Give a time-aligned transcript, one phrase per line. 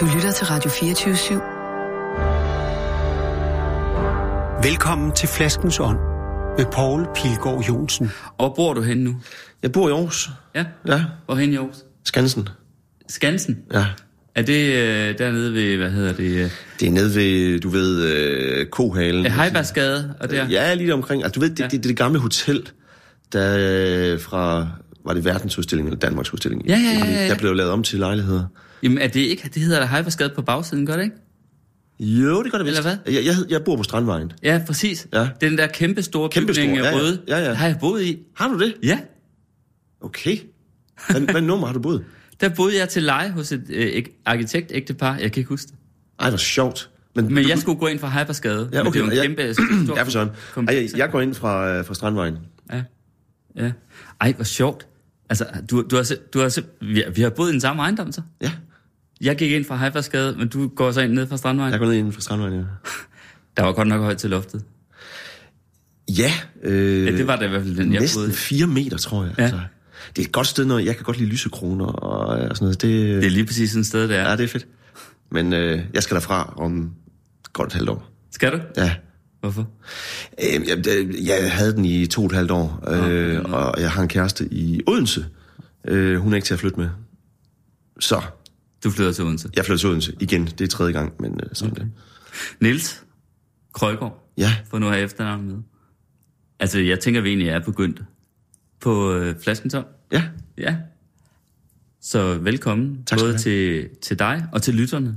[0.00, 1.34] Du lytter til Radio 24 /7.
[4.68, 5.98] Velkommen til Flaskens Ånd
[6.58, 8.10] med Poul Pilgaard Jonsen.
[8.38, 9.16] Og bor du henne nu?
[9.62, 10.28] Jeg bor i Aarhus.
[10.54, 10.64] Ja?
[10.86, 11.04] Ja.
[11.26, 11.76] Hvor hen i Aarhus?
[12.04, 12.48] Skansen.
[13.08, 13.58] Skansen?
[13.72, 13.84] Ja.
[14.34, 16.30] Er det øh, dernede ved, hvad hedder det?
[16.44, 19.26] Øh, Det er nede ved, du ved, øh, Kohalen.
[19.26, 20.48] øh, Heibergsgade og der?
[20.48, 21.24] Ja, lige omkring.
[21.24, 21.64] Altså, du ved, det, Ja.
[21.64, 21.68] ja.
[21.68, 22.68] det, det, det gamle hotel,
[23.32, 23.56] der
[24.12, 24.68] øh, fra,
[25.04, 26.66] var det verdensudstilling eller Danmarks udstilling?
[26.66, 27.28] Ja, ja, ja, ja, ja.
[27.28, 28.44] Der blev lavet om til lejligheder.
[28.82, 31.16] Jamen er det ikke, det hedder der Heibergsgade på bagsiden, gør det ikke?
[32.00, 32.78] Jo, det gør det vist.
[32.78, 33.14] Eller hvad?
[33.14, 34.32] Jeg, jeg, jeg bor på Strandvejen.
[34.42, 35.06] Ja, præcis.
[35.12, 35.28] Ja.
[35.40, 36.98] Den der kæmpe store Kæmpe bygning, store, ja, ja.
[37.02, 37.20] røde.
[37.28, 37.52] Ja, ja.
[37.52, 38.18] Har jeg boet i.
[38.36, 38.74] Har du det?
[38.82, 38.98] Ja.
[40.00, 40.36] Okay.
[41.10, 42.04] Hvad, hvad nummer har du boet?
[42.40, 45.16] Der boede jeg til leje hos et øh, ek- arkitektægtepar.
[45.16, 45.74] Jeg kan ikke huske det.
[46.20, 46.90] Ej, hvor sjovt.
[47.16, 48.70] Men, Men du- jeg skulle gå ind fra Heibergsgade.
[48.72, 49.00] Ja, okay.
[49.00, 50.32] Men det er en jeg, kæmpe, stor ja, for sådan.
[50.68, 52.36] Ej, jeg, jeg går ind fra, øh, fra Strandvejen.
[52.72, 52.82] Ja.
[53.56, 53.72] ja.
[54.20, 54.86] Ej, hvor sjovt.
[55.30, 58.12] Altså, du, du har, du har, vi, har- vi har boet i den samme ejendom,
[58.12, 58.22] så?
[58.40, 58.52] Ja,
[59.20, 61.70] Jeg gik ind fra Heibergsgade, men du går så ind ned fra Strandvejen.
[61.72, 62.60] jeg går ned inden fra Strandvejen, ja.
[63.56, 64.64] Der var godt nok højt til loftet.
[66.18, 66.32] Ja,
[66.62, 68.32] øh, Ja, det var da i hvert fald den, jeg næsten boede.
[68.32, 69.34] 4 meter, tror jeg.
[69.38, 69.42] Ja.
[69.42, 69.60] Altså,
[70.16, 72.82] det er et godt sted, når jeg kan godt lide lysekroner og, og sådan noget.
[72.82, 74.30] Det, Det er lige præcis sådan et sted, der er.
[74.30, 74.66] Ja, det er fedt.
[75.30, 76.90] Men øh, jeg skal derfra om
[77.52, 78.10] godt et halvt år.
[78.30, 78.60] Skal du?
[78.76, 78.94] Ja.
[79.40, 79.68] Hvorfor?
[80.42, 80.86] Øh, jeg,
[81.26, 84.48] jeg- havde den i to og et halvt år, øh, og jeg har en kæreste
[84.54, 85.26] i Odense.
[85.88, 86.88] Øh, hun er ikke til at flytte med.
[88.00, 88.22] Så
[88.84, 89.48] Du flytter til Odense.
[89.56, 90.46] jeg flytter til Odense igen.
[90.46, 91.82] Det er tredje gang, men øh, sådan okay.
[91.82, 91.90] det.
[92.60, 93.04] Niels
[93.72, 95.62] Krøjgaard, Ja, for nu har jeg efternavnet med.
[96.60, 98.02] Altså, jeg tænker, vi egentlig er begyndt
[98.80, 99.84] på øh, Flaskentom.
[100.12, 100.22] ja.
[100.58, 100.76] Ja.
[102.02, 105.16] Så velkommen, Tak både til, til dig og til lytterne.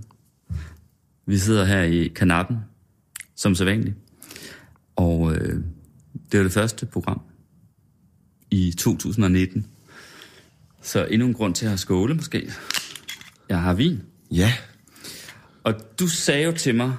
[1.28, 2.58] Vi sidder her i kanappen,
[3.36, 3.96] som så vanligt.
[4.96, 5.64] Og øh,
[6.32, 7.22] det er det første program
[8.52, 9.68] i 2019.
[10.82, 12.52] Så endnu en grund til at skåle måske.
[13.50, 14.02] Jeg har vin.
[14.32, 14.54] Ja,
[15.64, 16.94] Og du sagde jo til mig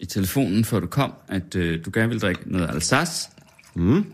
[0.00, 3.28] i telefonen, før du kom, at øh, du gerne ville drikke noget Alsace.
[3.74, 4.04] Mm.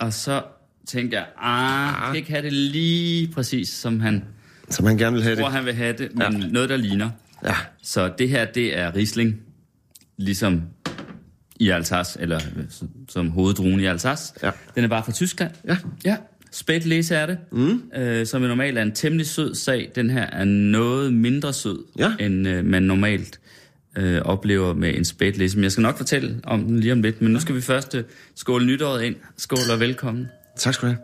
[0.00, 0.42] Og så
[0.86, 4.24] tænkte jeg, ah, jeg kan ikke have det lige præcis, som han
[4.70, 5.40] som han gerne vil have det.
[5.42, 6.48] tror, han vil have det, men ja.
[6.48, 7.10] noget, der ligner.
[7.44, 9.40] Ja, Så det her, det er Riesling,
[10.16, 10.62] ligesom
[11.58, 12.40] i Alsace, eller
[13.08, 14.34] som- hoveddruen i Alsace.
[14.42, 14.50] Ja.
[14.74, 15.50] Den er bare fra Tyskland.
[15.68, 15.76] Ja.
[16.04, 16.16] Ja,
[16.52, 17.82] spæt læse er det, mm.
[17.96, 19.90] øh, som er normalt er en temmelig sød sag.
[19.94, 22.12] Den her er noget mindre sød, Ja.
[22.20, 23.40] end øh, man normalt
[23.96, 25.56] øh, oplever med en spæt læse.
[25.56, 27.94] Men jeg skal nok fortælle om den lige om lidt, men nu skal vi først
[27.94, 28.04] øh,
[28.34, 29.16] skåle nytåret ind.
[29.36, 30.26] Skål og velkommen.
[30.56, 30.98] tak skal du have.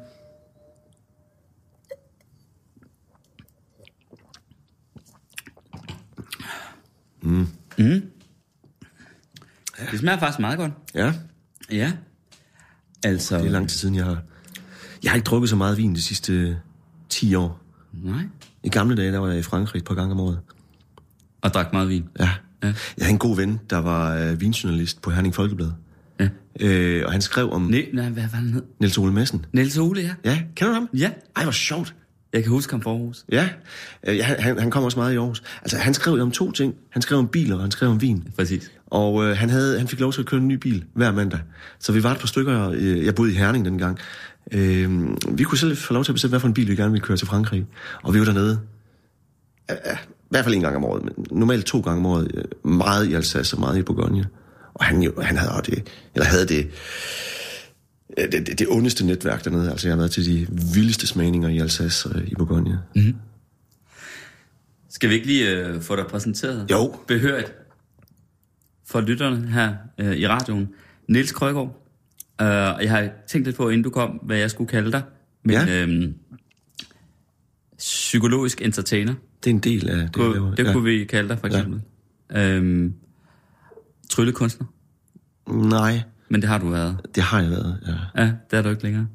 [9.91, 10.72] Det smager faktisk meget godt.
[10.95, 11.12] Ja,
[11.71, 11.93] Ja.
[13.05, 14.19] Altså, det er lang tid siden, jeg har...
[15.03, 16.59] Jeg har ikke drukket så meget vin de sidste
[17.09, 17.61] 10 år.
[17.93, 18.23] nej.
[18.62, 20.41] I gamle dage, der var jeg i Frankrig et par gange om året.
[21.43, 22.05] Og drak meget vin.
[22.19, 22.31] Ja.
[22.62, 22.67] Ja.
[22.67, 22.75] Jeg
[23.06, 25.71] havde en god ven, der var øh, vinjournalist på Herning Folkeblad.
[26.21, 26.28] Ja.
[26.61, 28.62] Øh, og han skrev om Nej, nej, hvad var den hed?
[28.81, 29.47] Niels Ole Madsen.
[29.53, 30.15] Niels Ole, ja.
[30.25, 30.89] Ja, kender du ham?
[30.94, 31.11] Ja.
[31.37, 31.94] Ej, hvor sjovt.
[32.34, 33.25] Jeg kan huske ham for Aarhus.
[33.33, 33.49] Ja,
[34.06, 35.43] øh, han, han kom også meget i Aarhus.
[35.62, 36.75] Altså, han skrev om to ting.
[36.91, 38.28] Han skrev om biler, og han skrev om vin.
[38.37, 38.71] Præcis.
[38.87, 41.41] Og øh, han, havde, han fik lov til at køre en ny bil hver mandag.
[41.78, 43.99] Så vi var et par stykker, øh, jeg boede i Herning dengang.
[44.53, 44.91] Øh,
[45.33, 47.05] vi kunne selv få lov til at bestemme, hvad for en bil vi gerne ville
[47.06, 47.67] køre til Frankrig.
[48.03, 48.61] Og vi var dernede,
[49.71, 52.31] øh, øh, i hvert fald en gang om året, men normalt to gange om året,
[52.34, 54.27] øh, meget i Alsace og meget i Bourgogne.
[54.75, 56.71] Og han, jo, han havde det, eller havde det,
[58.17, 59.71] det, det, det ondeste netværk dernede.
[59.71, 62.79] Altså, jeg har været til de vildeste smagninger i Alsace og i Bourgogne.
[62.97, 63.15] Mm.
[64.89, 66.67] Skal vi ikke lige øh, få dig præsenteret?
[66.71, 66.97] Jo.
[67.09, 67.53] Behørigt
[68.87, 70.69] for lytterne her øh, i radioen.
[71.09, 71.81] Niels Krøgaard.
[72.43, 72.47] Uh,
[72.85, 75.03] jeg har tænkt lidt på, inden du kom, hvad jeg skulle kalde dig.
[75.45, 75.83] Men Ja.
[75.83, 76.15] øhm,
[77.79, 80.55] psykologisk entertainer, Det er en del af det, jeg kunne, laver.
[80.55, 81.81] det kunne vi kalde dig for eksempel.
[82.31, 82.49] Ja.
[82.51, 82.95] Øhm,
[84.11, 84.67] tryllekunstner,
[85.49, 86.97] Nej, men det har du været.
[87.15, 87.79] det har jeg været,
[88.17, 88.23] ja.
[88.23, 89.07] Ja, det er du ikke længere.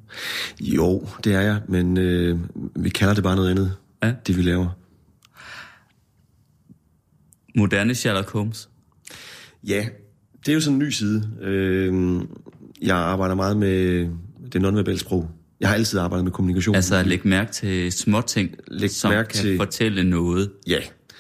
[0.61, 2.39] Jo, det er jeg, men øh,
[2.75, 4.13] vi kalder det bare noget andet, Ja.
[4.27, 4.67] det vi laver.
[7.55, 8.69] Moderne Sherlock Holmes.
[9.67, 9.87] Ja,
[10.45, 11.29] det er jo sådan en ny side.
[11.41, 12.21] Øh,
[12.81, 14.07] jeg arbejder meget med
[14.53, 15.29] det nonverbale sprog.
[15.59, 16.75] Jeg har altid arbejdet med kommunikation.
[16.75, 20.79] Altså at lægge mærke til små ting, Læg som mærke kan til- fortælle noget Ja,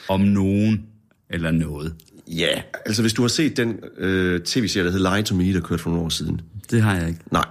[0.09, 0.85] om nogen
[1.29, 1.95] eller noget.
[2.29, 2.61] Ja.
[2.85, 5.83] Altså hvis du har set den øh, tv-serie, der hed Lie to Me, der kørte
[5.83, 6.41] for nogle år siden.
[6.71, 7.19] Det har jeg ikke.
[7.31, 7.45] Nej,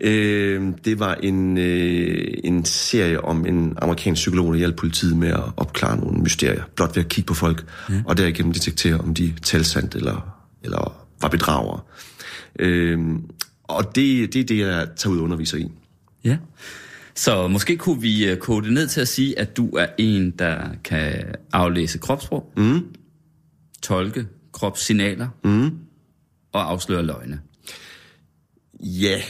[0.00, 5.28] øh, det var en, øh, en serie om en amerikansk psykolog, der hjalp politiet med
[5.28, 8.02] at opklare nogle mysterier, blot ved at kigge på folk, ja.
[8.06, 11.80] og derigennem detektere, om de talte sandt eller, eller var bedragere.
[12.58, 12.98] Øh,
[13.64, 15.70] og det, det er det, jeg tager ud og underviser i.
[16.24, 16.36] Ja.
[17.14, 20.30] Så måske kunne vi øh, kode det ned til at sige, at du er en,
[20.30, 22.80] der kan aflæse kropssprog, Mm.
[23.82, 25.70] Tolke kropssignaler Mm.
[26.52, 27.40] og afsløre løgne.
[28.80, 29.20] Ja.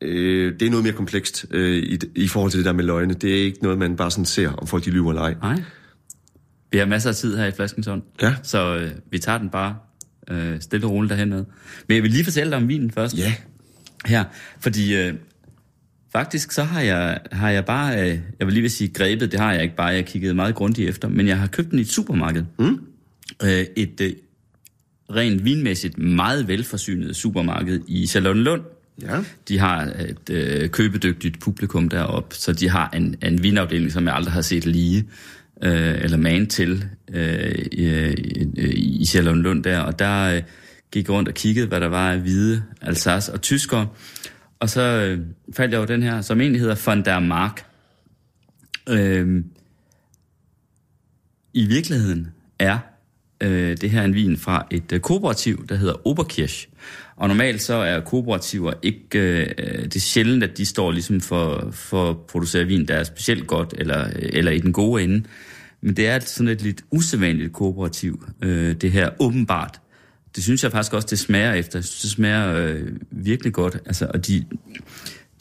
[0.00, 3.14] Øh, det er noget mere komplekst øh, i, i forhold til det der med løgne.
[3.14, 5.34] Det er ikke noget, man bare sådan ser, om folk de lyver eller ej.
[5.42, 5.62] Nej.
[6.72, 8.34] Vi har masser af tid her i Flaskens Ånd, Ja.
[8.42, 9.76] så øh, vi tager den bare
[10.30, 11.44] øh, stille og roligt derhen med.
[11.88, 13.18] Men jeg vil lige fortælle dig om vinen først.
[13.18, 13.34] Ja.
[14.06, 14.24] Her,
[14.60, 15.14] fordi øh,
[16.12, 19.40] faktisk så har jeg, har jeg bare, øh, jeg vil lige vil sige grebet, det
[19.40, 21.82] har jeg ikke bare, jeg kiggede meget grundigt efter, men jeg har købt den i
[21.82, 22.44] et supermarked.
[22.58, 22.78] Mm.
[23.42, 24.12] Øh, et øh,
[25.10, 28.62] rent vinmæssigt meget velforsynet supermarked i Charlottenlund.
[29.02, 29.24] Ja.
[29.48, 34.14] De har et øh, købedygtigt publikum deroppe, så de har en, en vinafdeling, som jeg
[34.14, 35.08] aldrig har set lige,
[35.62, 38.14] øh, eller man til, øh, i,
[38.56, 39.80] i, i Charlottenlund der.
[39.80, 40.42] Og der øh,
[40.90, 43.88] gik rundt og kiggede, hvad der var af hvide, Alsace og tyskere.
[44.60, 45.20] Og så øh,
[45.56, 47.64] faldt jeg over den her, som egentlig hedder von der Mark.
[48.88, 49.44] Øh,
[51.54, 52.28] I virkeligheden
[52.58, 52.78] er
[53.40, 56.68] øh, det her en vin fra et øh, kooperativ, der hedder Oberkirch.
[57.16, 61.68] Og normalt så er kooperativer ikke, øh, det er sjældent, at de står ligesom for,
[61.72, 65.24] for at producere vin, der er specielt godt, eller, eller i den gode ende.
[65.80, 69.80] Men det er sådan et lidt usædvanligt kooperativ, øh, det her åbenbart.
[70.36, 71.78] Det synes jeg faktisk også, det smager efter.
[71.78, 73.78] Jeg synes, det smager øh, virkelig godt.
[73.86, 74.44] Altså, og de,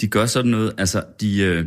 [0.02, 1.66] de gør sådan noget, altså de øh,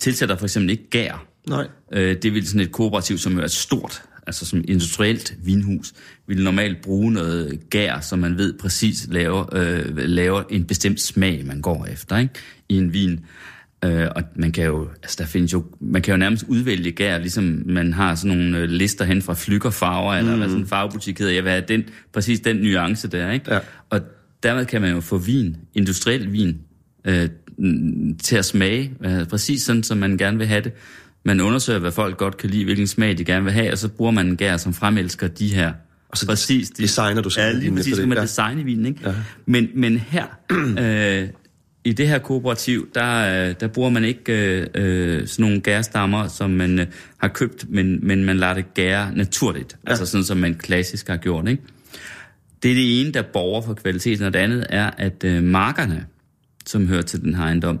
[0.00, 1.26] tilsætter for eksempel ikke gær.
[1.48, 1.66] Nej.
[1.92, 5.92] Øh, det vil sådan et kooperativ, som er et stort, altså som industrielt vinhus,
[6.26, 11.46] vil normalt bruge noget gær, som man ved præcis laver, øh, laver en bestemt smag,
[11.46, 12.34] man går efter ikke?
[12.68, 13.20] i en vin.
[13.84, 17.18] Øh, og man kan jo, altså der findes jo, man kan jo nærmest udvælge gær,
[17.18, 21.18] ligesom man har sådan nogle øh, lister hen fra Flykkerfarver, eller hvad sådan en farvebutik
[21.18, 21.32] hedder.
[21.32, 23.54] Jeg vil have den, præcis den nuance der, ikke?
[23.54, 23.58] Ja.
[23.90, 24.00] Og
[24.42, 26.58] dermed kan man jo få vin, industriel vin,
[27.04, 27.28] øh,
[27.58, 30.72] mm, til at smage, øh, præcis sådan, som man gerne vil have det.
[31.24, 33.88] Man undersøger, hvad folk godt kan lide, hvilken smag de gerne vil have, og så
[33.88, 35.72] bruger man en gær, som fremelsker de her.
[36.08, 38.22] Og så præcis de, designer du Ja, simpelthen lige præcis, så kan man Ja.
[38.22, 39.00] designe vinen, ikke?
[39.04, 39.14] Ja.
[39.46, 40.24] Men, men her,
[41.22, 41.28] øh,
[41.84, 46.28] i det her kooperativ, der, øh, der bruger man ikke øh, øh, sådan nogle gærstammer,
[46.28, 46.86] som man øh,
[47.18, 49.76] har købt, men, men man lader det gære naturligt.
[49.86, 49.90] Ja.
[49.90, 51.62] Altså sådan, som man klassisk har gjort, ikke?
[52.62, 56.06] Det er det ene, der borger for kvaliteten, og det andet er, at øh, markerne,
[56.66, 57.78] som hører til den her ejendom,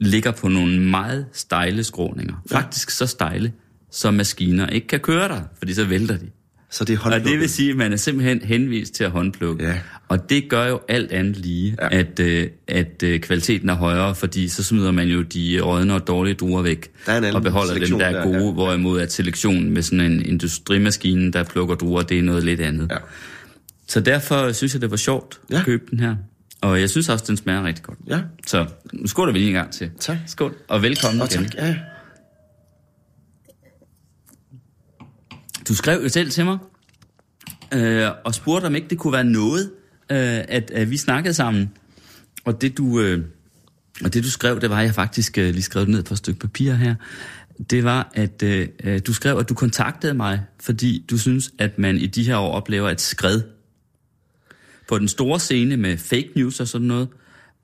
[0.00, 2.34] ligger på nogle meget stejle skråninger.
[2.50, 3.52] Faktisk så stejle,
[3.90, 6.26] så maskiner ikke kan køre der, fordi så vælter de.
[6.70, 7.40] Så det er Og det håndplukket.
[7.40, 9.64] vil sige, at man er simpelthen henvist til at håndplukke.
[9.64, 9.74] Ja.
[10.08, 11.88] Og det gør jo alt andet lige, Ja.
[11.92, 11.98] ja.
[11.98, 16.06] at, øh, at øh, kvaliteten er højere, fordi så smider man jo de rådne og
[16.06, 16.90] dårlige druer væk.
[17.06, 18.44] Der og beholder dem, der er der, gode, ja.
[18.44, 18.52] ja.
[18.52, 22.88] hvorimod at selektionen med sådan en industrimaskine, der plukker druer, det er noget lidt andet.
[22.90, 22.96] Ja.
[23.88, 25.58] Så derfor synes jeg, det var sjovt Ja.
[25.58, 26.16] at købe den her.
[26.66, 27.98] Og jeg synes også, den smager rigtig godt.
[28.06, 28.20] Ja.
[28.46, 29.90] Så nu skåler vi lige en gang til.
[30.00, 30.16] Tak.
[30.26, 31.44] Skål, og velkommen Og igen.
[31.44, 31.54] tak.
[31.54, 31.76] Ja.
[35.68, 36.58] Du skrev jo selv til mig,
[37.74, 39.70] øh, og spurgte, om ikke det kunne være noget,
[40.10, 41.72] øh, at, at vi snakkede sammen.
[42.44, 43.24] Og det du, øh,
[44.04, 46.40] og det du skrev, det var, jeg faktisk øh, lige skrev ned på et stykke
[46.40, 46.94] papir her,
[47.70, 51.78] det var, at øh, øh, du skrev, at du kontaktede mig, fordi du synes, at
[51.78, 53.42] man i de her år oplever et skred
[54.88, 57.08] på den store scene med fake news og sådan noget,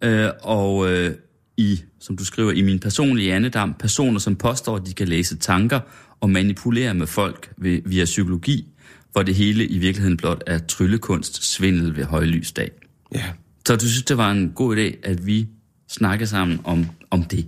[0.05, 1.15] øh, og øh,
[1.57, 5.37] i, som du skriver, i min personlige andedam, personer, som påstår, at de kan læse
[5.37, 5.81] tanker
[6.21, 8.69] og manipulere med folk ved, via psykologi,
[9.13, 12.71] hvor det hele i virkeligheden blot er tryllekunst, svindel ved højlysdag.
[13.15, 13.25] Ja.
[13.67, 15.49] Så du synes, det var en god idé, at vi
[15.89, 17.47] snakker sammen om, om det.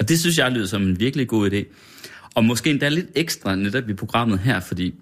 [0.00, 1.64] Og det synes jeg lyder som en virkelig god idé.
[2.34, 4.94] Og måske endda lidt ekstra netop i programmet her, fordi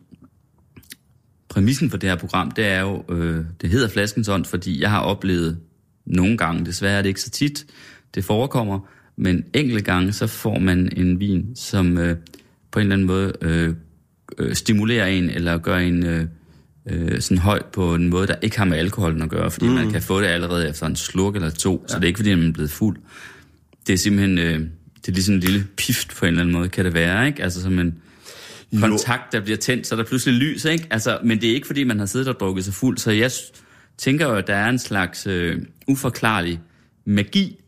[1.53, 4.91] præmissen for det her program, det er jo, øh, det hedder Flaskens Ånd, fordi jeg
[4.91, 5.59] har oplevet
[6.07, 7.67] nogle gange, desværre er det ikke så tit,
[8.15, 8.81] det forekommer,
[9.17, 12.17] men enkelte gange, så får man en vin, som øh,
[12.71, 13.75] på en eller anden måde øh,
[14.39, 16.27] øh, stimulerer en, eller gør en øh,
[16.91, 19.75] øh, sådan høj på en måde, der ikke har med alkoholen at gøre, fordi mm.
[19.75, 21.93] man kan få det allerede efter en slurk eller to, ja.
[21.93, 22.97] så det er ikke, fordi man er blevet fuld.
[23.87, 24.61] Det er simpelthen, øh,
[24.97, 27.43] det er ligesom en lille pift på en eller anden måde, kan det være, ikke?
[27.43, 27.95] Altså som en
[28.81, 30.87] kontakt, der bliver tændt, så er der pludselig lys, ikke?
[30.91, 33.31] Altså, men det er ikke, fordi man har siddet og drukket sig fuld, så jeg
[33.99, 36.61] tænker jo, at der er en slags øh, uforklarlig
[37.07, 37.59] magi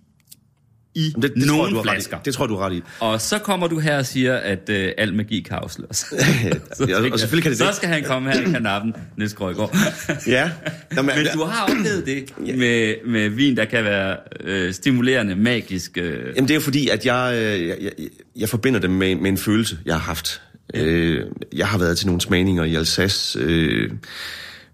[0.96, 2.16] i Det, det, tror, nogle ret flasker.
[2.16, 2.20] i.
[2.24, 2.82] det tror du ret i.
[3.00, 6.04] Og så kommer du her og siger, at øh, al magi kan afsløres.
[6.88, 7.74] Ja, og selvfølgelig kan det så det.
[7.74, 9.76] skal han komme her i kanappen, Niels Grøgaard.
[10.26, 10.50] Ja.
[10.92, 15.98] Nå, men, du har oplevet det med, med vin, der kan være øh, stimulerende, magisk.
[15.98, 16.12] Øh.
[16.36, 17.92] Jamen det er jo fordi, at jeg, øh, jeg, jeg,
[18.36, 20.42] jeg forbinder dem med, med en følelse, jeg har haft.
[20.74, 23.90] Øh, jeg har været til nogle smagninger i Alsace, øh,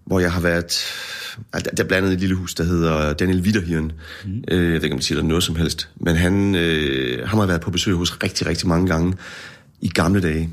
[0.05, 0.85] hvor jeg har været...
[1.53, 3.91] Altså, der er blandt andet et lille hus, der hedder Daniel Witterhirn.
[4.25, 4.43] Mm.
[4.51, 5.89] Øh, jeg ved ikke, om det siger der noget som helst.
[5.95, 9.13] Men han, øh, han har været på besøg hos rigtig, rigtig mange gange
[9.81, 10.49] i gamle dage.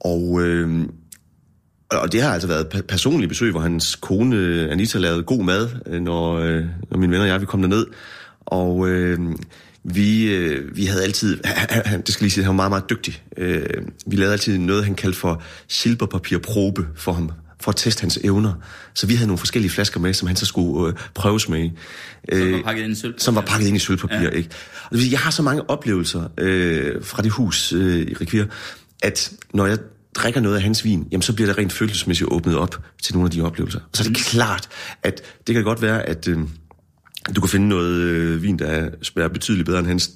[0.00, 0.84] Og, øh,
[1.90, 5.68] og det har altså været pe- personlige besøg, hvor hans kone Anita lavede god mad,
[5.86, 7.86] øh, når, øh, når mine venner og jeg vi kom derned.
[8.40, 9.18] Og øh,
[9.94, 11.36] vi, øh, vi havde altid,
[12.06, 13.22] det skal lige sige, han var meget, meget dygtig.
[13.36, 13.62] Øh,
[14.06, 18.52] vi lavede altid noget, han kaldte for silberpapirprobe for ham, for at teste hans evner.
[18.94, 21.70] Så vi havde nogle forskellige flasker med, som han så skulle øh, prøves med.
[22.32, 23.22] Som var Øh, pakket ind i sølvpapir.
[23.22, 24.22] som var pakket ind i sølvpapir, Ja.
[24.22, 24.28] ja.
[24.28, 24.48] ikke?
[24.84, 28.14] Og det vil sige, jeg har så mange oplevelser øh, fra det hus øh, i
[28.14, 28.44] Rikvir,
[29.02, 29.78] at når jeg
[30.14, 33.26] drikker noget af hans vin, jamen så bliver det rent følelsesmæssigt åbnet op til nogle
[33.26, 33.80] af de oplevelser.
[33.80, 34.68] Og så er det klart,
[35.02, 36.38] at det kan godt være, at øh,
[37.36, 40.10] du kan finde noget øh, vin, der smager betydeligt bedre end hans.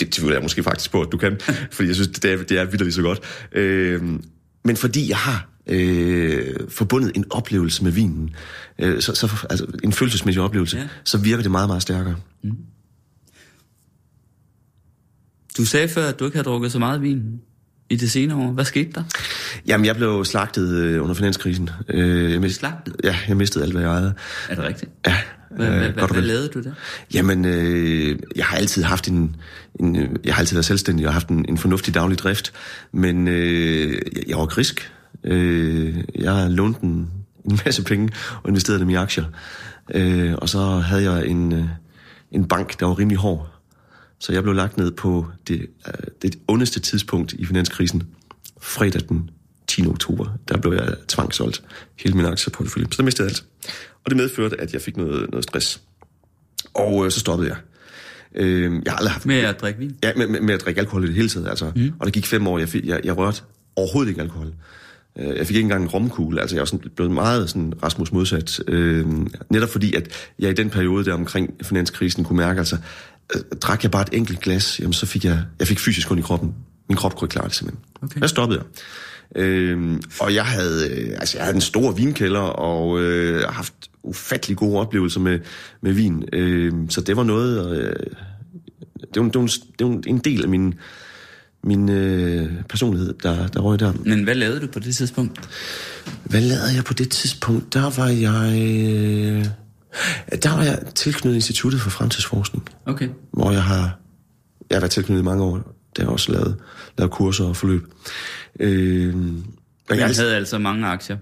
[0.00, 1.38] Det tvivler jeg måske faktisk på, at du kan,
[1.72, 3.20] fordi jeg synes, det er, det er vildt så godt.
[3.52, 4.02] Øh,
[4.64, 8.30] men fordi jeg har øh, forbundet en oplevelse med vinen,
[8.78, 10.88] øh, så, så, altså en følelsesmæssig oplevelse, Ja.
[11.04, 12.16] så virker det meget, meget stærkere.
[15.58, 17.40] Du sagde før, at du ikke har drukket så meget vin
[17.90, 18.52] i det senere år.
[18.52, 19.02] Hvad skete der?
[19.66, 21.70] Jamen, jeg blev slagtet øh, under finanskrisen.
[21.88, 22.96] Øh, jeg mistede, Slagtet?
[23.04, 24.14] Ja, jeg mistede alt, hvad jeg ejede.
[24.48, 24.90] Er det rigtigt?
[25.06, 25.16] Ja,
[25.50, 26.72] Hvad, hvad, hvad, hvad lavede du der?
[27.14, 29.36] Jamen, øh, jeg har altid haft en,
[29.80, 29.96] en...
[29.96, 32.52] øh, Jeg har altid været selvstændig og haft en, en fornuftig daglig drift.
[32.92, 34.92] Men øh, jeg, jeg var grisk.
[35.24, 37.10] Øh, jeg lånte en,
[37.50, 38.10] en masse penge
[38.42, 39.24] og investerede dem i aktier.
[39.94, 41.64] Øh, og så havde jeg en, øh,
[42.32, 43.50] en bank, der var rimelig hård.
[44.20, 48.02] Så jeg blev lagt ned på det, øh, det ondeste tidspunkt i finanskrisen.
[48.60, 49.30] Fredag den
[49.68, 49.86] 10.
[49.86, 51.62] oktober, der blev jeg tvangssolgt
[52.02, 52.86] hele min aktieportefølje.
[52.90, 53.44] Så der mistede jeg alt.
[54.08, 55.80] Og det medførte, at jeg fik noget, noget stress.
[56.74, 57.56] Og øh, så stoppede jeg.
[58.34, 59.26] Øh, jeg har aldrig haft...
[59.26, 59.96] Med at drikke vin?
[60.02, 61.48] Ja, med, med, med at drikke alkohol i det hele taget.
[61.48, 61.72] Altså.
[61.76, 61.92] Mm.
[61.98, 63.42] Og der gik fem år, jeg, fik, jeg, jeg rørte
[63.76, 64.52] overhovedet ikke alkohol.
[65.18, 66.40] Øh, Jeg fik ikke engang en romkugle.
[66.40, 68.60] Altså, jeg var sådan, blevet meget sådan Rasmus modsat.
[68.68, 69.06] Øh,
[69.50, 72.76] netop fordi, at jeg i den periode der omkring finanskrisen kunne mærke, altså,
[73.34, 76.20] øh, drak jeg bare et enkelt glas, jamen, så fik jeg, jeg fik fysisk ondt
[76.20, 76.54] i kroppen.
[76.88, 77.84] Min krop kunne ikke klare det simpelthen.
[78.02, 78.20] Okay.
[78.20, 78.66] Der stoppede jeg.
[79.36, 83.74] Øhm, og jeg havde, øh, altså jeg havde en stor vinkælder, og øh, har haft
[84.02, 85.38] ufattelig gode oplevelser med,
[85.80, 86.24] med vin.
[86.32, 87.92] Øh, så det var noget, øh,
[89.14, 90.74] det var, det var, en, det var en del af min,
[91.64, 93.92] min øh, personlighed, der, der røg der.
[94.04, 95.40] Men hvad lavede du på det tidspunkt?
[96.24, 97.74] Hvad lavede jeg på det tidspunkt?
[97.74, 98.60] Der var jeg...
[98.62, 99.44] Øh,
[100.42, 103.08] der var jeg tilknyttet Instituttet for Fremtidsforskning, Okay.
[103.32, 103.98] hvor jeg har,
[104.70, 105.77] jeg har været tilknyttet i mange år.
[105.98, 106.56] Der har jeg også lavet,
[106.98, 107.84] lavet kurser og forløb.
[108.60, 109.14] Øh,
[109.90, 111.16] og Jeg jeg, havde altså mange aktier.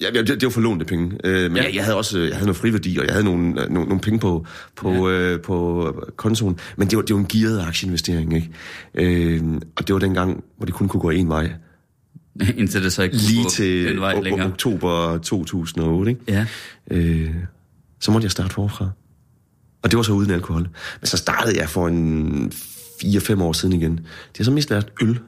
[0.00, 1.16] Ja, det, det var for lånte penge.
[1.24, 1.62] Øh, men Ja.
[1.64, 4.18] jeg, jeg havde også jeg havde noget friværdi, og jeg havde nogle, nogle, nogle penge
[4.18, 4.46] på,
[4.76, 5.14] på, ja.
[5.32, 6.58] øh, på kontoen.
[6.76, 8.50] Men det var, det var en gearet aktieinvestering, ikke?
[8.94, 9.42] Øh,
[9.76, 11.52] og det var dengang, hvor det kun kunne gå en vej.
[12.56, 14.46] Indtil det så ikke kunne Lige til den vej o- længere.
[14.46, 16.20] oktober 2008, ikke?
[16.28, 16.46] Ja.
[16.90, 17.34] Øh,
[18.00, 18.88] så måtte jeg starte forfra.
[19.82, 20.62] Og det var så uden alkohol.
[21.00, 22.52] Men så startede jeg for en
[23.04, 23.92] 4-5 år siden igen.
[23.96, 25.18] Det har så mest været øl.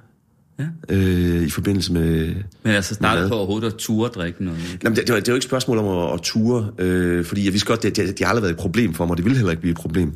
[0.59, 0.67] Ja.
[0.89, 4.79] Øh, I forbindelse med, Men altså startede på overhovedet at ture at drikke noget.
[4.85, 7.45] Jamen, det, det, var, det var ikke et spørgsmål om at, at ture, øh, fordi
[7.45, 9.37] jeg vidste godt, det, det, det har aldrig været et problem for mig, det ville
[9.37, 10.13] heller ikke blive et problem.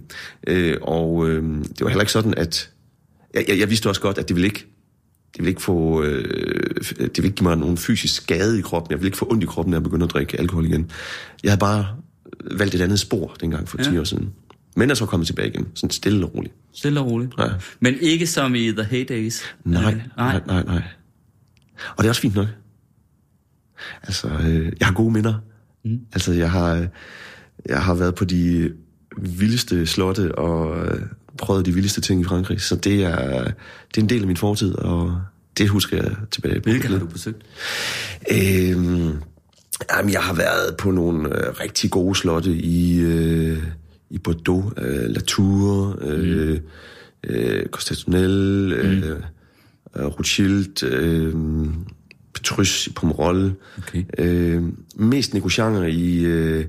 [0.47, 2.71] Øh, og øh, det var heller ikke sådan, at...
[3.35, 4.59] Jeg, jeg, jeg vidste også godt, at det ville ikke,
[5.33, 6.03] det ville ikke få...
[6.03, 6.25] Øh,
[6.85, 8.91] det ville ikke give mig nogen fysisk skade i kroppen.
[8.91, 10.91] Jeg ville ikke få ondt i kroppen, når jeg begyndte at drikke alkohol igen.
[11.43, 11.87] Jeg havde bare
[12.51, 14.01] valgt et andet spor dengang for 10 Ja.
[14.01, 14.31] år siden.
[14.77, 16.55] Men er så kommet tilbage igen, sådan stille og roligt.
[16.73, 17.33] Stille og roligt.
[17.39, 17.45] Ja.
[17.81, 19.43] Men ikke som i The Heydays.
[19.65, 20.83] Nej, Øh, nej, nej, nej.
[21.97, 22.47] Og det er også fint nok.
[24.03, 25.35] Altså, øh, jeg har gode minder.
[25.85, 26.01] Mm.
[26.13, 26.87] Altså, jeg har,
[27.67, 28.73] jeg har været på de
[29.19, 31.01] vildeste slotte og øh,
[31.39, 34.37] prøvet de vildeste ting i Frankrig, så det er, det er en del af min
[34.37, 35.21] fortid, og
[35.59, 36.71] det husker jeg tilbage på.
[36.71, 37.43] Hvilke har du besøgt?
[38.31, 39.13] Øhm,
[39.93, 43.63] jamen, jeg har været på nogle øh, rigtig gode slotte i, øh,
[44.11, 46.61] i Bordeaux, øh, Latour, øh, mm.
[47.25, 49.09] øh, Constantinel, øh,
[49.97, 51.35] øh, Rothschild, øh,
[52.35, 53.53] Petrus i Pomerol.
[53.79, 54.05] Okay.
[54.19, 54.63] Øh,
[54.97, 56.65] mest negocianger i, øh,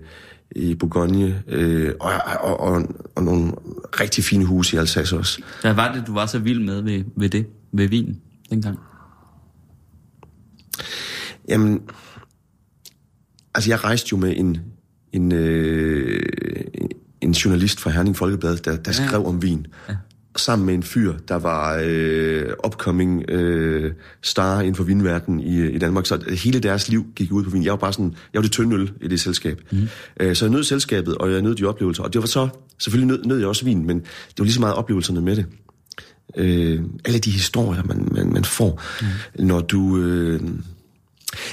[0.51, 3.51] i Bourgogne, øh, og, og, og, og nogle
[4.00, 5.41] rigtig fine huse i Alsace også.
[5.62, 7.46] Hvad var det, du var så vild med ved, ved det?
[7.72, 8.77] Ved vin dengang?
[11.50, 11.82] Jamen,
[13.56, 14.58] altså jeg rejste jo med en,
[15.13, 16.20] en, øh,
[17.22, 19.08] en journalist fra Herning Folkeblad, der, der Ja.
[19.08, 19.68] skrev om vin.
[19.90, 19.96] Ja.
[20.36, 25.78] Sammen med en fyr, der var øh, upcoming øh, star inden for vinverdenen i, i
[25.78, 26.06] Danmark.
[26.06, 27.64] Så hele deres liv gik ud på vin.
[27.64, 29.62] Jeg var bare sådan, jeg var det tynde øl i det selskab.
[29.72, 29.88] Mm.
[30.20, 32.04] Øh, så jeg nød selskabet, og jeg nød de oplevelser.
[32.04, 32.48] Og det var så,
[32.80, 34.06] selvfølgelig nød, nød jeg også vin, men det
[34.40, 35.46] var lige så meget oplevelserne med det.
[36.38, 38.82] Øh, alle de historier, man, man, man får,
[39.38, 39.46] mm.
[39.46, 39.98] når du...
[39.98, 40.42] Øh,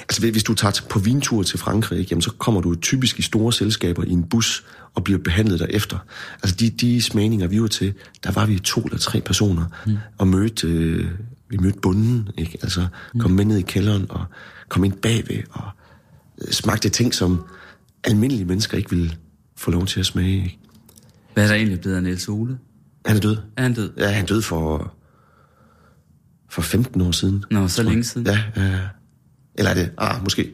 [0.00, 3.52] Altså hvis du tager på vintur til Frankrig, jamen, så kommer du typisk i store
[3.52, 4.64] selskaber i en bus
[4.94, 5.98] og bliver behandlet derefter.
[6.42, 9.96] Altså de, de smagninger, vi var til, der var vi to eller tre personer mm.
[10.18, 11.08] og mødte, øh,
[11.48, 12.58] vi mødte bunden, ikke?
[12.62, 12.86] Altså
[13.18, 14.24] kom med ned i kælderen og
[14.68, 15.64] kom ind bagved og
[16.42, 17.44] øh, smagte ting, som
[18.04, 19.16] almindelige mennesker ikke ville
[19.56, 20.36] få lov til at smage.
[20.36, 20.58] Ikke?
[21.34, 22.58] Hvad er der egentlig blevet af Niels Ole?
[23.06, 23.36] Han er død.
[23.56, 23.92] Er han død?
[23.98, 24.94] Ja, han døde for,
[26.50, 27.44] for 15 år siden.
[27.50, 28.26] Nå, så længe siden.
[28.26, 28.78] Ja, ja.
[29.54, 29.90] Eller er det?
[29.98, 30.52] Ah, måske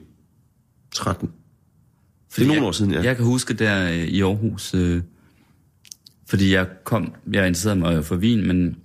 [0.95, 1.28] 13.
[2.37, 3.02] det er nogle jeg, år siden, ja.
[3.02, 5.02] Jeg kan huske der øh, i Aarhus, øh,
[6.28, 8.76] fordi jeg kom, jeg interesserede mig for vin, men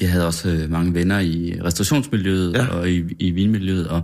[0.00, 2.66] jeg havde også øh, mange venner i restaurationsmiljøet Ja.
[2.66, 4.02] og i, i vinmiljøet, og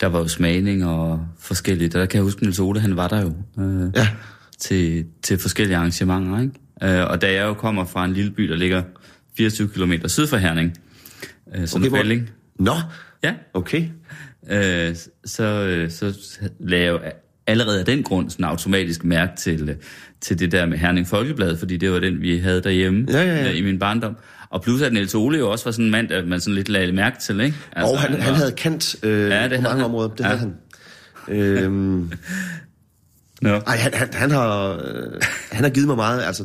[0.00, 1.94] der var jo smagning og forskelligt.
[1.94, 4.08] Og der kan jeg huske, Niels Ole, han var der jo øh, Ja.
[4.58, 6.40] til, til forskellige arrangementer.
[6.40, 6.98] Ikke?
[7.00, 8.82] Øh, og da jeg jo kommer fra en lille by, der ligger
[9.36, 10.76] 24 km syd for Herning,
[11.54, 12.74] øh, som Okay, okay, hvor- Nå,
[13.22, 13.88] ja, okay.
[14.50, 16.14] Øh, så, øh, så
[16.60, 16.98] lagde jeg jo
[17.46, 19.76] allerede af den grund sådan automatisk mærke til, øh,
[20.20, 23.34] til det der med Herning Folkeblad, fordi det var den, vi havde derhjemme Ja, ja,
[23.36, 23.50] ja.
[23.50, 24.16] øh, i min barndom.
[24.50, 26.68] Og plus at Niels Ole jo også var sådan en mand, at man sådan lidt
[26.68, 27.56] lagde mærke til, ikke?
[27.72, 29.84] Altså, og han, han var- havde kant øh, Ja, det på mange han.
[29.84, 30.08] områder.
[30.08, 30.24] Det Ja.
[30.24, 30.54] havde han.
[31.28, 32.10] Øhm,
[33.42, 33.48] Nå.
[33.50, 35.20] ej, han, han, han, har, øh,
[35.52, 36.22] han har givet mig meget.
[36.22, 36.44] Altså,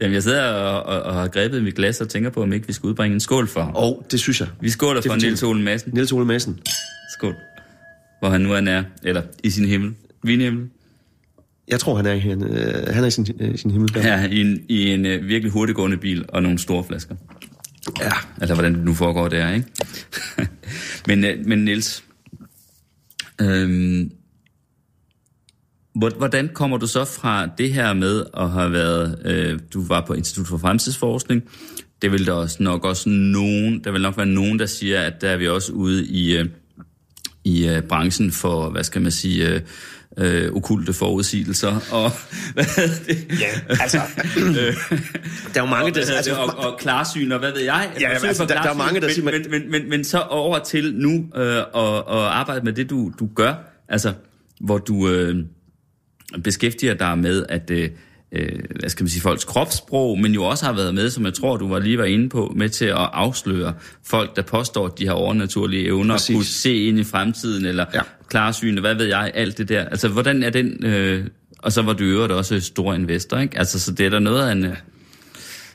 [0.00, 2.66] Jamen, jeg sidder og, og, og har grebet mit glas og tænker på, om ikke
[2.66, 3.74] vi skal udbringe en skål for ham.
[3.74, 4.48] og det synes jeg.
[4.60, 5.90] Vi skåler for Niels Ole Madsen.
[5.94, 6.58] Niels Ole Madsen.
[7.18, 7.34] Skål.
[8.20, 9.94] Hvor han nu end er, eller i sin himmel.
[10.22, 10.68] Vinhimmel.
[11.68, 13.90] Jeg tror, han er i, han, øh, han er i sin, øh, sin himmel.
[13.94, 17.14] Her i en, i en øh, virkelig hurtiggående bil og nogle store flasker.
[18.00, 18.10] ja.
[18.40, 19.66] Altså, hvordan det nu foregår der, ikke?
[21.08, 22.04] men, øh, men Niels,
[23.40, 24.10] øhm,
[25.94, 30.04] hvor- hvordan kommer du så fra det her med at have været, øh, du var
[30.06, 31.42] på Institut for Fremtidsforskning,
[32.02, 35.20] det vil der også nok også nogen, der vil nok være nogen, der siger, at
[35.20, 36.46] der er vi også ude i, øh,
[37.44, 39.60] i øh, branchen for, hvad skal man sige, øh,
[40.18, 42.10] øh, okulte forudsigelser, og
[42.54, 42.64] hvad
[43.06, 43.26] det?
[43.40, 44.00] Ja, altså...
[45.54, 46.00] der er jo mange, der...
[46.10, 47.90] og, Altså, og, og klarsyn, og hvad ved jeg?
[48.00, 50.04] Ja, jamen, altså, der- der er mange, der men, siger, man- Men, men, men, men
[50.04, 51.64] så over til nu øh, at,
[51.98, 53.54] at arbejde med det, du, du gør,
[53.88, 54.12] altså,
[54.60, 55.36] hvor du øh,
[56.44, 57.70] beskæftiger dig med, at...
[57.70, 57.90] Øh,
[58.32, 58.48] øh,
[58.80, 61.56] hvad skal man sige, folks kropssprog, men jo også har været med, som jeg tror,
[61.56, 63.74] du var lige var inde på, med til at afsløre
[64.06, 66.34] folk, der påstår, at de har overnaturlige evner, Præcis.
[66.36, 68.00] kunne se ind i fremtiden, eller Ja.
[68.28, 69.84] klarsyn, hvad ved jeg, alt det der.
[69.84, 70.84] Altså, hvordan er den...
[70.84, 71.26] Øh,
[71.58, 73.58] og så var du øvrigt også stor investor, ikke?
[73.58, 74.64] Altså, så det er der noget af en...
[74.64, 74.76] Øh,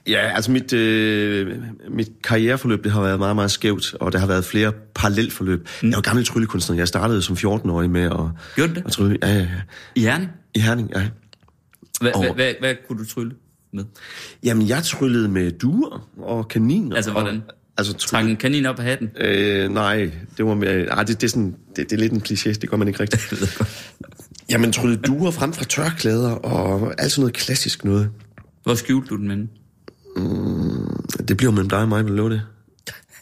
[0.07, 1.55] Ja, altså mit, øh,
[1.89, 5.67] mit karriereforløb, det har været meget, meget skævt, og der har været flere parallelforløb.
[5.81, 5.89] Mm.
[5.89, 6.77] Jeg var gammel tryllekunstner.
[6.77, 8.11] Jeg startede som 14-årig med at,
[8.55, 8.83] Gjorde det?
[8.85, 9.17] at trylle.
[9.23, 9.47] Ja, ja, ja.
[9.95, 10.29] I Herning?
[10.55, 11.01] I Herning, ja.
[12.01, 13.31] Hvad, Og- hvad, hvad, hvad kunne du trylle
[13.73, 13.83] med?
[14.43, 16.95] Jamen, jeg tryllede med duer og kaniner.
[16.95, 17.43] Altså, hvordan?
[17.47, 19.09] Og, altså, trylle, Træk en kanin op af hatten?
[19.19, 22.21] øh, nej, det var med, nej, det, det, er sådan, det, det er lidt en
[22.29, 23.61] kliché, det gør man ikke rigtigt.
[24.49, 28.09] Jamen, trylle duer frem fra tørklæder og alt sådan noget klassisk noget.
[28.63, 29.47] Hvor skjulte du den med?
[31.27, 32.41] Det bliver mellem dig og mig, vil love det.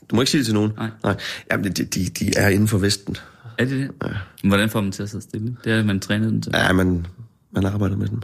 [0.10, 0.72] Du må ikke sige det til nogen.
[0.78, 0.90] Nej.
[1.04, 1.18] Nej.
[1.52, 3.16] Jamen, de, de, de er inden for Vesten.
[3.58, 3.92] Er det det?
[4.44, 4.48] Ja.
[4.48, 5.56] Hvordan får man til at sidde stille?
[5.64, 6.52] Det er, man træner den til.
[6.56, 7.06] Ja, man,
[7.52, 8.24] man arbejder med den.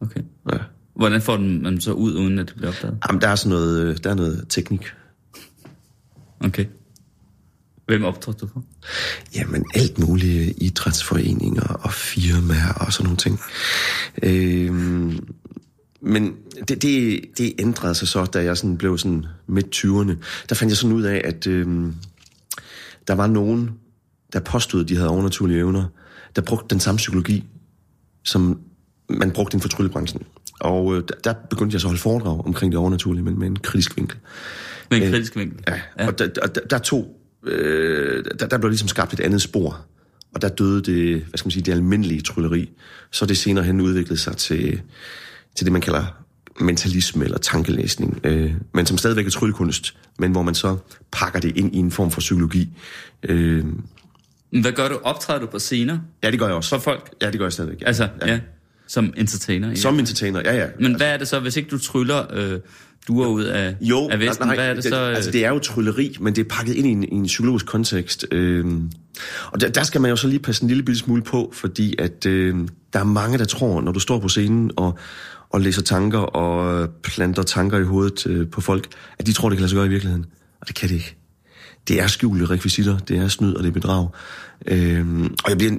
[0.00, 0.20] Okay.
[0.52, 0.58] Ja.
[0.96, 2.98] Hvordan får den man så ud, uden at det bliver opdaget?
[3.08, 4.86] Jamen, der er sådan noget, øh, der er noget teknik.
[6.40, 6.64] Okay.
[7.86, 8.64] Hvem optrådte du for?
[9.34, 13.40] Jamen, alt muligt idrætsforeninger og firmaer og sådan nogle ting.
[14.22, 15.34] Øhm,
[16.00, 16.34] men
[16.68, 20.12] det, det, det ændrede sig så, da jeg sådan blev sådan midt 20'erne.
[20.48, 21.94] Der fandt jeg sådan ud af, at øhm,
[23.06, 23.70] der var nogen,
[24.32, 25.84] der påstod, at de havde overnaturlige evner,
[26.36, 27.44] der brugte den samme psykologi,
[28.24, 28.60] som
[29.08, 30.22] man brugte inden for tryllebranchen.
[30.60, 33.46] Og øh, der, der begyndte jeg så at holde foredrag omkring det overnaturlige, men med
[33.46, 34.18] en kritisk vinkel.
[34.90, 35.58] Med en kritisk vinkel?
[35.68, 36.06] Ja, ja.
[36.06, 37.16] og der, der, der, der tog,
[37.46, 39.86] øh, der, der blev ligesom skabt et andet spor.
[40.34, 42.70] Og der døde det, hvad skal man sige, det almindelige trylleri.
[43.12, 44.80] Så det senere hen udviklede sig til,
[45.56, 46.04] til det, man kalder
[46.60, 48.20] mentalisme eller tankelæsning.
[48.24, 50.76] Øh, men som stadigvæk er tryllekunst, men hvor man så
[51.12, 52.68] pakker det ind i en form for psykologi.
[53.22, 53.64] Øh,
[54.60, 54.98] Hvad gør du?
[55.02, 56.70] Optræder du på scener ja, det gør jeg også.
[56.70, 57.10] for folk?
[57.22, 57.80] Ja, det gør jeg stadigvæk.
[57.80, 57.86] Ja.
[57.86, 58.32] Altså, ja.
[58.32, 58.40] ja
[58.86, 59.68] som entertainer?
[59.68, 59.74] Ja.
[59.74, 60.66] Som entertainer, ja, ja.
[60.80, 62.60] Men hvad er det så, hvis ikke du tryller øh,
[63.08, 64.46] duer ud af, Jo, af Vesten?
[64.46, 65.00] nej, hvad er det, det, så?
[65.10, 67.26] øh, altså det er jo trylleri, men det er pakket ind i en, i en
[67.26, 68.26] psykologisk kontekst.
[68.32, 68.90] Øhm,
[69.52, 71.94] og der, der skal man jo så lige passe en lille bitte smule på, fordi
[71.98, 72.54] at øh,
[72.92, 74.98] der er mange, der tror, når du står på scenen og,
[75.50, 79.56] og læser tanker og planter tanker i hovedet øh, på folk, at de tror, det
[79.56, 80.26] kan lade sig gøre i virkeligheden.
[80.60, 81.16] Og det kan det ikke.
[81.88, 84.08] Det er skjulte rekvisitter, det er snyd og det er bedrag.
[84.66, 85.72] Øhm, og jeg bliver...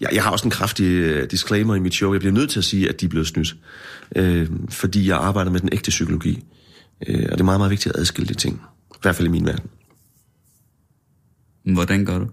[0.00, 2.12] Jeg, jeg har også en kraftig øh, disclaimer i mit show.
[2.12, 3.56] Jeg bliver nødt til at sige, at de er blevet snydt.
[4.16, 6.44] Øh, fordi jeg arbejder med den ægte psykologi.
[7.06, 8.60] Øh, og det er meget, meget vigtigt at adskille de ting.
[8.94, 9.70] I hvert fald i min verden.
[11.74, 12.28] Hvordan gør du?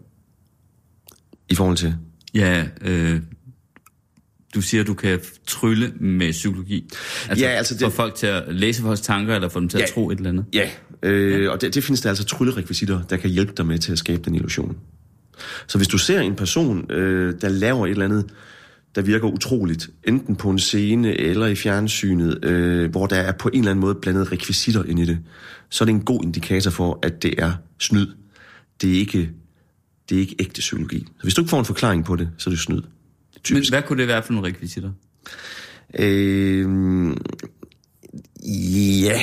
[1.55, 1.95] forhold til...
[2.33, 3.21] Ja, øh,
[4.55, 6.89] du siger, du kan trylle med psykologi.
[7.29, 9.77] Altså, Ja, altså det- Få folk til at læse folks tanker, eller få dem til
[9.77, 9.93] at Ja.
[9.93, 10.45] tro et eller andet.
[10.53, 10.69] Ja,
[11.03, 11.49] øh, ja.
[11.49, 14.21] og det, det findes der altså tryllerekvisitter, der kan hjælpe dig med til at skabe
[14.25, 14.77] den illusion.
[15.67, 18.29] Så hvis du ser en person, øh, der laver et eller andet,
[18.95, 23.49] der virker utroligt, enten på en scene eller i fjernsynet, øh, hvor der er på
[23.53, 25.19] en eller anden måde blandet rekvisitter ind i det,
[25.69, 28.07] så er det en god indikator for, at det er snyd.
[28.81, 29.29] Det er ikke,
[30.09, 30.99] det er ikke ægte psykologi.
[31.17, 32.77] Så hvis du ikke får en forklaring på det, så er det snyd.
[32.77, 32.89] Det er
[33.35, 33.71] Men typisk.
[33.71, 34.91] hvad kunne det være for nogle rekvisitter?
[35.99, 37.15] Øh,
[39.03, 39.21] ja,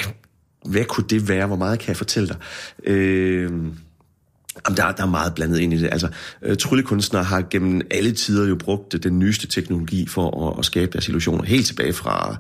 [0.65, 1.47] hvad kunne det være?
[1.47, 2.37] Hvor meget kan jeg fortælle dig?
[2.93, 3.53] Øh,
[4.67, 5.89] Jamen, der, er- der er meget blandet ind i det.
[5.93, 6.09] Altså,
[6.43, 10.93] øh, tryllekunstnere har gennem alle tider jo brugt den nyeste teknologi for at, at skabe
[10.93, 11.45] deres illusioner.
[11.45, 12.37] Helt tilbage fra,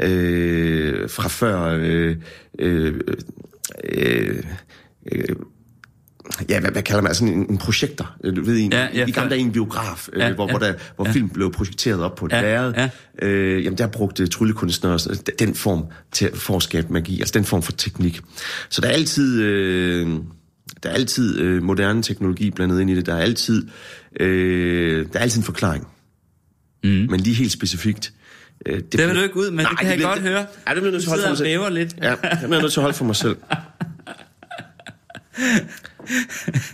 [0.00, 1.78] øh, fra før...
[1.80, 2.16] Øh,
[2.58, 2.94] øh,
[3.84, 4.42] øh,
[5.12, 5.24] øh,
[6.48, 9.06] ja, hvad, hvad kalder man, altså en, en projekter, øh, du ved, en, Ja, ja,
[9.06, 11.12] i gamle dage en biograf, øh, Ja, hvor, ja, hvor, der, hvor ja.
[11.12, 12.72] film blev projekteret op på et Ja, lærred.
[12.76, 12.88] ja.
[13.26, 14.98] Øh, jamen, der brugte tryllekunstnere
[15.38, 18.20] den form til for at skabe magi, altså den form for teknik.
[18.68, 20.08] Så der er altid, øh,
[20.82, 23.06] der er altid øh, moderne teknologi blandet ind i det.
[23.06, 23.66] Der er altid,
[24.20, 25.86] øh, der er altid en forklaring.
[26.84, 26.90] Mm.
[26.90, 28.12] Men lige helt specifikt.
[28.66, 30.38] Øh, det, Det vil du ikke ud med, det kan jeg bliver- godt høre.
[30.38, 31.74] Ja, det bliver jeg nødt til at holde for mig selv.
[31.74, 31.94] lidt.
[32.02, 33.36] Ja, det bliver jeg nødt til at holde for mig selv.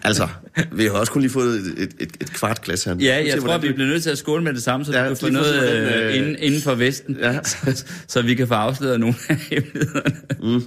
[0.05, 0.29] altså,
[0.73, 2.97] vi har også kun lige fået et, et, et, kvart glas her.
[3.01, 4.93] Ja, jeg se, tror, vi det- bliver nødt til at skåle med det samme, så
[4.93, 7.43] Ja, du kan få noget hvordan, øh, øh, inden, inden for Vesten, Ja.
[7.45, 10.17] så, så vi kan få afsløret nogle af hemmelighederne.
[10.43, 10.63] Mm.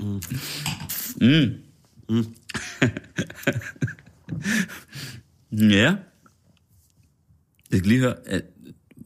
[0.00, 0.20] Mm.
[1.20, 1.50] Mm.
[5.76, 5.96] ja.
[7.70, 8.42] Jeg skal lige høre, at,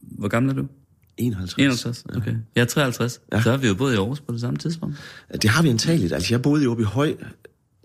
[0.00, 0.68] hvor gammel er du?
[1.16, 1.54] 51.
[1.58, 2.04] 51?
[2.16, 2.36] Okay.
[2.54, 3.20] Jeg er 53.
[3.32, 3.42] Ja.
[3.42, 4.96] Så er vi jo boet i Aarhus på det samme tidspunkt.
[5.42, 6.12] Det har vi antageligt.
[6.12, 7.16] Altså, jeg boede i Åby Høj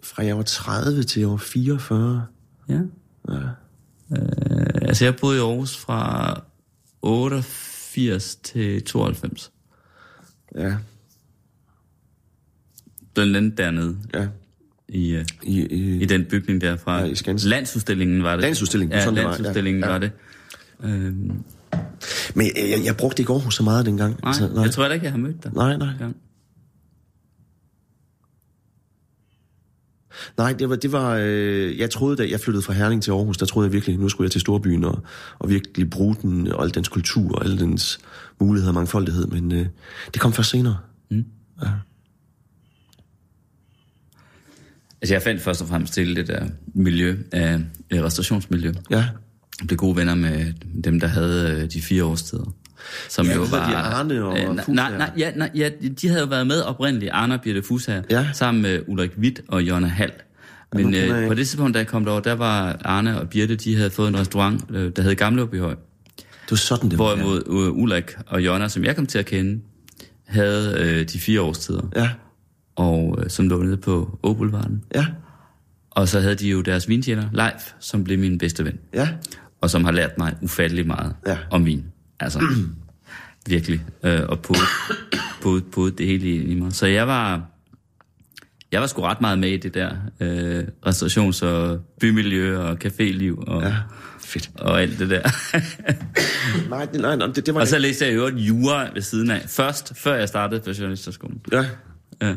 [0.03, 2.25] fra jeg var 30 til jeg var 44.
[2.69, 2.73] Ja.
[2.73, 3.35] ja.
[4.11, 6.41] Øh, altså, jeg boede i Aarhus fra
[7.01, 9.51] 88 til 92.
[10.55, 10.77] Ja,
[13.13, 14.27] Blandt andet dernede ja.
[14.91, 17.49] I, uh, I, i, i den bygning der fra Ja, i Skansen.
[17.49, 18.41] Landsudstillingen var det.
[18.41, 19.35] Landsudstillingen, ja, sådan det var, ja.
[19.37, 19.89] Landsudstillingen Ja.
[19.89, 20.11] var det.
[20.83, 21.43] Øhm,
[22.35, 24.19] Men jeg, jeg, jeg brugte ikke Aarhus så meget dengang.
[24.23, 25.51] nej, Så, nej, jeg tror heller ikke, jeg har mødt dig.
[25.53, 25.89] Nej, nej.
[25.99, 26.15] Gang.
[30.37, 33.37] Nej, det var, det var øh, jeg troede, da jeg flyttede fra Herning til Aarhus,
[33.37, 35.03] der troede jeg virkelig, nu skulle jeg til Storbyen og,
[35.39, 37.99] og virkelig bruge den, og al dens kultur, og alle dens
[38.39, 39.65] muligheder og mangfoldighed, men øh,
[40.13, 40.77] det kom først senere.
[45.01, 47.59] Altså, jeg fandt først og fremmest til det der miljø af
[47.91, 48.71] øh, restaurationsmiljø.
[48.91, 48.95] Ja,
[49.59, 52.53] Jeg blev gode venner med dem, der havde øh, de fire årstider.
[53.09, 53.69] Som Ja, jo hedder var...
[53.69, 53.75] de?
[53.75, 54.63] Arne og øh, Fusager?
[54.73, 55.69] nej, nej, ja, nej, ja,
[56.01, 58.27] de havde jo været med oprindeligt, Arne og Birte Fusager, Ja.
[58.33, 60.11] sammen med Ulrik Witt og Jonna Hall.
[60.73, 63.55] Men jeg øh, på det tidspunkt, da jeg kom derover, der var Arne og Birte,
[63.55, 65.75] de havde fået en restaurant, øh, der hed Gamle Åbyhøj.
[66.17, 67.15] det var sådan, det var.
[67.15, 69.61] Hvorimod øh, Ulrik og Jonna, som jeg kom til at kende,
[70.27, 72.09] havde øh, de fire årstider, Ja,
[72.75, 74.83] og øh, som lå nede på Åboulevarden.
[74.95, 75.05] ja,
[75.91, 79.09] Og så havde de jo deres vintjener, Leif, som blev min bedste ven ja.
[79.61, 81.37] og som har lært mig ufattelig meget Ja.
[81.51, 81.85] om vin.
[82.19, 82.41] Altså,
[83.47, 83.85] virkelig.
[84.03, 84.53] Øh, og på,
[85.41, 86.73] på, på det hele i mig.
[86.73, 87.41] Så jeg var,
[88.71, 93.43] jeg var sgu ret meget med i det der øh, restaurations- og bymiljø og caféliv
[93.47, 93.75] og, Ja,
[94.19, 94.51] fedt.
[94.55, 95.21] og alt det der.
[96.69, 99.31] Nej, nej, nej det, det var og så læste jeg i øvrigt jura ved siden
[99.31, 99.41] af.
[99.47, 101.41] Først, før jeg startede på journalisterskolen.
[101.51, 101.65] Ja.
[102.21, 102.33] Ja.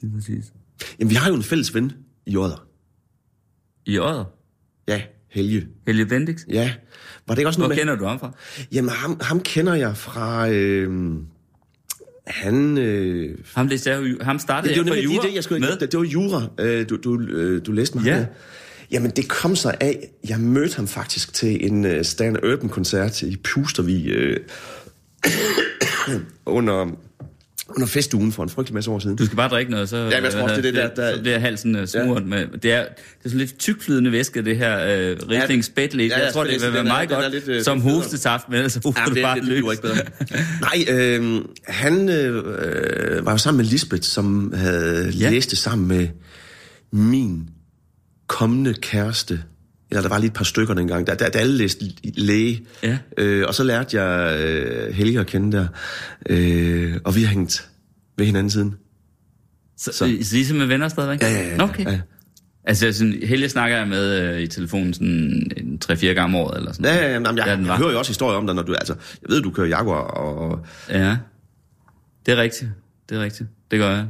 [0.00, 0.44] Lige præcis.
[0.98, 1.92] Jamen, vi har jo en fælles ven
[2.26, 2.66] i Odder.
[3.86, 4.26] I året.
[4.88, 5.66] Ja, Helge.
[5.86, 6.40] Helge Bendix.
[6.48, 6.72] Ja.
[7.26, 7.78] Var det ikke også Hvor noget med...
[7.84, 8.32] kender du ham fra?
[8.72, 10.48] Jamen, ham, ham kender jeg fra...
[10.50, 11.12] Øh,
[12.26, 12.78] han...
[12.78, 15.60] Øh, Ham, læste jeg, ham startede Ja, det var jeg jura lige det, jeg skulle
[15.60, 15.78] med.
[15.78, 18.16] det, det var jura, øh, du, du, øh, du læste mig Ja.
[18.18, 18.26] her.
[18.90, 23.36] Jamen, det kom sig af, jeg mødte ham faktisk til en uh, Stan Urban-koncert i
[23.36, 24.36] Pustervig øh,
[26.46, 26.86] under,
[27.76, 29.16] under festugen for en frygtelig masse år siden.
[29.16, 31.14] Du skal bare drikke noget, så, men jeg tror også, det er det der- der-
[31.16, 32.22] så bliver halsen uh, smurt.
[32.22, 32.26] Ja.
[32.26, 32.88] Med, det, er, det
[33.24, 34.80] er sådan lidt tykflydende væske, det her uh,
[35.30, 35.30] Riesling.
[35.32, 38.48] Ja, Ja, jeg tror, det Spætlig, vil være meget er godt lidt, øh, som hostetaft,
[38.48, 39.96] men ellers så bruger Ja, det, bare det, det gjorde ikke bedre.
[40.60, 45.18] Nej, øh, han øh, øh, var jo sammen med Lisbeth, som havde Ja.
[45.24, 45.30] ja.
[45.30, 46.08] læst det sammen med
[46.92, 47.48] min
[48.26, 49.40] kommende kæreste.
[49.90, 52.66] Eller der var lige et par stykker dengang, der, der, der alle læste læge.
[52.82, 52.98] Ja.
[53.18, 55.66] Øh, og så lærte jeg øh, Helge at kende der.
[56.28, 57.68] Øh, og vi har hængt
[58.18, 58.74] ved hinanden siden.
[59.76, 59.98] Så, så.
[59.98, 60.04] Så.
[60.04, 61.22] er simpelthen venner stadigvæk?
[61.22, 61.62] Ja, ja, ja.
[61.62, 61.84] Okay.
[61.86, 62.00] Ja.
[62.64, 66.56] Altså, sådan, Helge snakker jeg med uh, i telefonen sådan en 3-4 gange om året,
[66.58, 67.76] eller sådan Ja, ja, ja, jamen, jeg, Ja, den jeg var.
[67.76, 68.74] hører jo også historier om dig, når du...
[68.74, 70.66] Altså, jeg ved, du kører Jaguar, og...
[70.90, 71.16] Ja,
[72.26, 72.70] det er rigtigt.
[73.08, 73.48] Det er rigtigt.
[73.70, 74.06] Det gør jeg.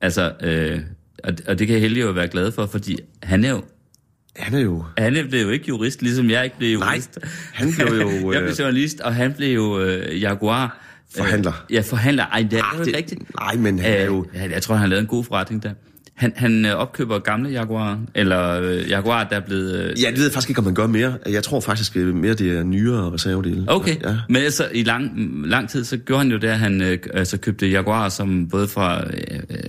[0.00, 0.80] Altså, øh,
[1.24, 3.62] og, og det kan Helge jo være glad for, fordi han er jo
[4.36, 4.84] Han er jo...
[4.98, 7.18] Han blev jo ikke jurist, ligesom jeg ikke blev Nej, jurist.
[7.52, 10.86] han blev jo, jeg øh, blev journalist, og han blev jo øh, Jaguar.
[11.16, 11.52] Forhandler.
[11.70, 12.26] Øh, ja, forhandler.
[12.26, 13.34] Ej, det er jo det- rigtigt.
[13.40, 15.70] nej, men han er Øh, jo- Ja, jeg tror, han lavet en god forretning der.
[16.20, 19.74] Han, han øh, opkøber gamle Jaguar, eller øh, Jaguar, der er blevet...
[19.74, 21.14] Øh, Ja, det ved jeg faktisk ikke, om man gør mere.
[21.28, 23.64] Jeg tror faktisk mere, det er nyere reservedele.
[23.68, 24.16] Okay, Ja.
[24.28, 25.10] men altså, i lang,
[25.46, 29.02] lang tid, så gjorde han jo det, at han altså, købte Jaguar, som både fra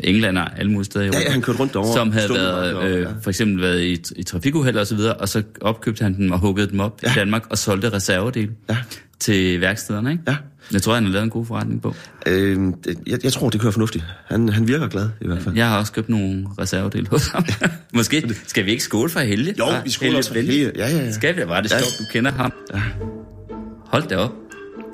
[0.04, 1.94] England og alle mulige steder i Europa, ja, han kørte rundt derovre.
[1.94, 3.08] som havde været, derovre, øh, ja.
[3.24, 6.40] for eksempel været i, i trafikuheld og så videre, og så opkøbte han dem og
[6.40, 7.12] huggede dem op ja.
[7.12, 8.78] i Danmark og solgte reservedele Ja.
[9.20, 10.24] til værkstederne, ikke?
[10.28, 10.36] Ja.
[10.74, 11.96] Jeg tror, han har lavet en god forretning på.
[12.28, 12.60] Øh,
[13.08, 14.06] jeg, jeg tror, det kører fornuftigt.
[14.26, 15.56] Han, han virker glad, i hvert fald.
[15.56, 17.46] Jeg har også købt nogle reservedele hos ham.
[17.94, 19.56] Måske skal vi ikke skåle for Helge?
[19.60, 20.72] Jo, vi skåler også for Helge.
[20.76, 21.12] Ja, ja, ja.
[21.12, 21.42] Skal vi?
[21.48, 21.80] Var det Ja.
[21.80, 22.54] sjovt, du kender ham.
[22.74, 22.82] Ja.
[23.86, 24.32] Hold da op.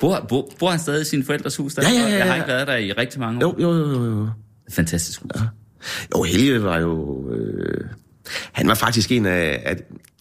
[0.00, 1.74] Bor, bor, bor han stadig i sine forældres hus?
[1.74, 1.82] Der?
[1.82, 2.34] Ja, ja, ja, Jeg har ja.
[2.34, 3.56] ikke været der i rigtig mange år.
[3.60, 4.28] Jo, jo, jo, jo, jo.
[4.72, 5.30] Fantastisk hus.
[5.36, 5.40] Ja.
[6.16, 7.24] Jo, Helge var jo...
[7.32, 7.84] Øh,
[8.52, 9.76] han var faktisk en af, af,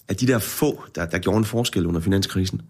[0.10, 2.62] af de der få, der, der gjorde en forskel under finanskrisen.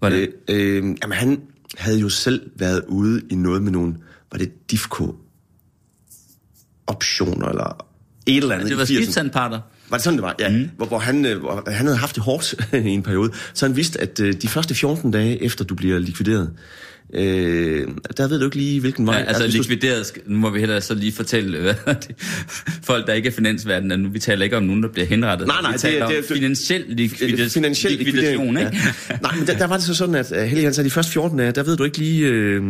[0.00, 0.28] Var det?
[0.48, 1.40] Øh, øh, jamen, han
[1.76, 3.94] havde jo selv været ude i noget med nogle...
[4.32, 5.16] Var det DIFCO
[6.86, 7.86] optioner eller
[8.26, 9.02] et eller andet Det var i 80'erne?
[9.02, 9.60] skibsandparter.
[9.90, 10.34] Var det sådan, det var?
[10.38, 10.48] Ja.
[10.48, 10.70] Mm.
[10.76, 13.32] Hvor, hvor, han, øh, hvor han havde haft det hårdt i en periode.
[13.54, 16.52] Så han vidste, at øh, de første 14 dage efter du bliver likvideret,
[17.14, 17.86] øh,
[18.16, 19.16] der ved du ikke lige, hvilken vej...
[19.16, 22.10] Ja, altså du- likvideret, nu må vi hellere så lige fortælle hvad er det,
[22.82, 25.46] folk, der ikke er finansverdenen, at nu vi taler ikke om nogen, der bliver henrettet.
[25.48, 28.92] Nej, nej, vi det- taler det- om det- finansiel likvidation, finansiel likvidation, likvidering, ikke?
[29.10, 29.16] Ja.
[29.22, 31.12] Nej, men der, der var det så sådan, at uh, Helge han sagde, de første
[31.12, 32.62] 14 dage, der ved du ikke lige, øh,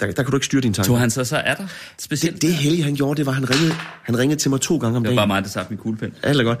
[0.00, 0.86] der, der kan du ikke styre dine tanker.
[0.88, 1.64] Tog han så så er der
[1.98, 2.34] specielt?
[2.34, 4.96] Det, det Helge han gjorde, det var, han ringede, han ringede til mig to gange
[4.96, 5.28] om det var dagen.
[5.28, 6.12] bare mig, der satte min kuglepen.
[6.22, 6.58] Alt er godt.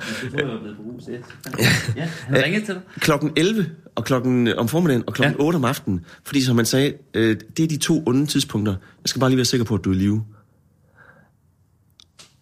[1.96, 2.82] Ja, han ringede til dig.
[3.00, 5.42] Klokken 11 og klokken, øh, om formiddagen og klokken Ja.
[5.42, 5.46] ja.
[5.46, 6.00] 8 om aftenen.
[6.24, 8.72] Fordi som man sagde, øh, det er de to onde tidspunkter.
[8.72, 10.24] Jeg skal bare lige være sikker på, at du er i live.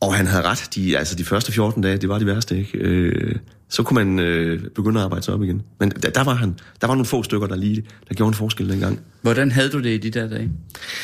[0.00, 0.68] Og han havde ret.
[0.74, 2.78] De, altså de første 14 dage, det var de værste, ikke?
[2.78, 3.36] Øh,
[3.68, 5.62] så kunne man øh, begynde at arbejde sig op igen.
[5.80, 6.56] Men der, der, var han.
[6.80, 9.00] Der var nogle få stykker, der lige der gjorde en forskel dengang.
[9.22, 10.50] Hvordan havde du det i de der dage?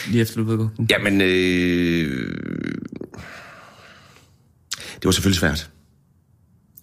[0.08, 0.70] Lige efter du gået?
[0.90, 2.36] Jamen, øh,
[4.94, 5.70] det var selvfølgelig svært.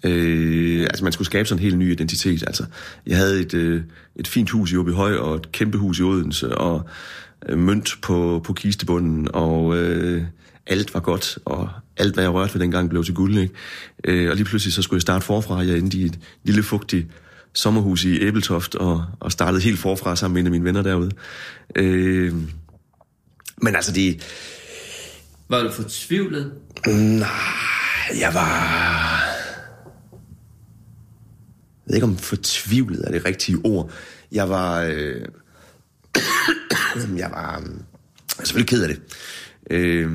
[0.04, 2.44] Øh, altså, man skulle skabe sådan en helt ny identitet.
[2.48, 2.66] Altså,
[3.08, 3.82] jeg havde et, øh,
[4.16, 6.90] et fint hus i Åbyhøj, og et kæmpe hus i Odense, og
[7.50, 10.24] øh, mønt på, på kistebunden, og øh,
[10.68, 13.38] alt var godt, og alt, hvad jeg rørte ved dengang, blev til guld.
[13.38, 13.54] Ikke?
[14.04, 15.58] Øh, og lige pludselig så skulle jeg starte forfra.
[15.58, 17.08] Jeg endte i et lille, fugtigt
[17.54, 21.12] sommerhus i Æbeltoft, og, og startede helt forfra sammen med en af mine venner derude.
[21.76, 22.34] Øh,
[23.62, 24.24] men altså, det,
[25.50, 26.52] Var du fortvivlet?
[28.20, 29.33] Jeg var...
[31.86, 33.92] Jeg ved ikke, om fortvivlet er det rigtige ord.
[34.32, 34.82] Jeg var...
[34.82, 35.22] Øh...
[37.18, 37.60] jeg var...
[37.60, 39.02] øh, Jeg er selvfølgelig ked af det.
[39.72, 40.12] Øh...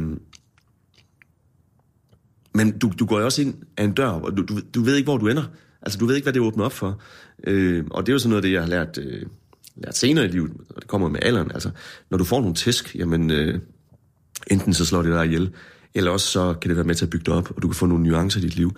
[2.55, 4.97] Men du, du går jo også ind af en dør, og du, du, du ved
[4.97, 5.45] ikke, hvor du ender.
[5.83, 7.01] Altså, du ved ikke, hvad det åbner op for.
[7.45, 7.85] Øh...
[7.91, 9.23] Og det er jo sådan noget, af det jeg har lært, øh...
[9.77, 11.51] lært senere i livet, og det kommer med alderen.
[11.53, 11.71] Altså,
[12.11, 13.31] når du får nogle tæsk, jamen...
[13.31, 13.61] Øh...
[14.51, 15.51] Enten så slår det dig ihjel,
[15.99, 17.75] eller også så kan det være med til at bygge dig op, og du kan
[17.75, 18.77] få nogle nuancer i dit liv.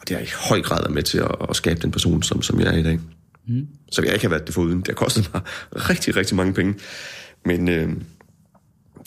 [0.00, 2.42] Og det har i høj grad været med til at, at skabe den person, som,
[2.42, 3.00] som jeg er i dag.
[3.48, 3.66] Mm.
[3.92, 4.78] Så jeg ikke har været det foruden.
[4.78, 5.42] Det har kostet mig
[5.74, 6.74] rigtig, rigtig mange penge.
[7.44, 7.88] Men øh,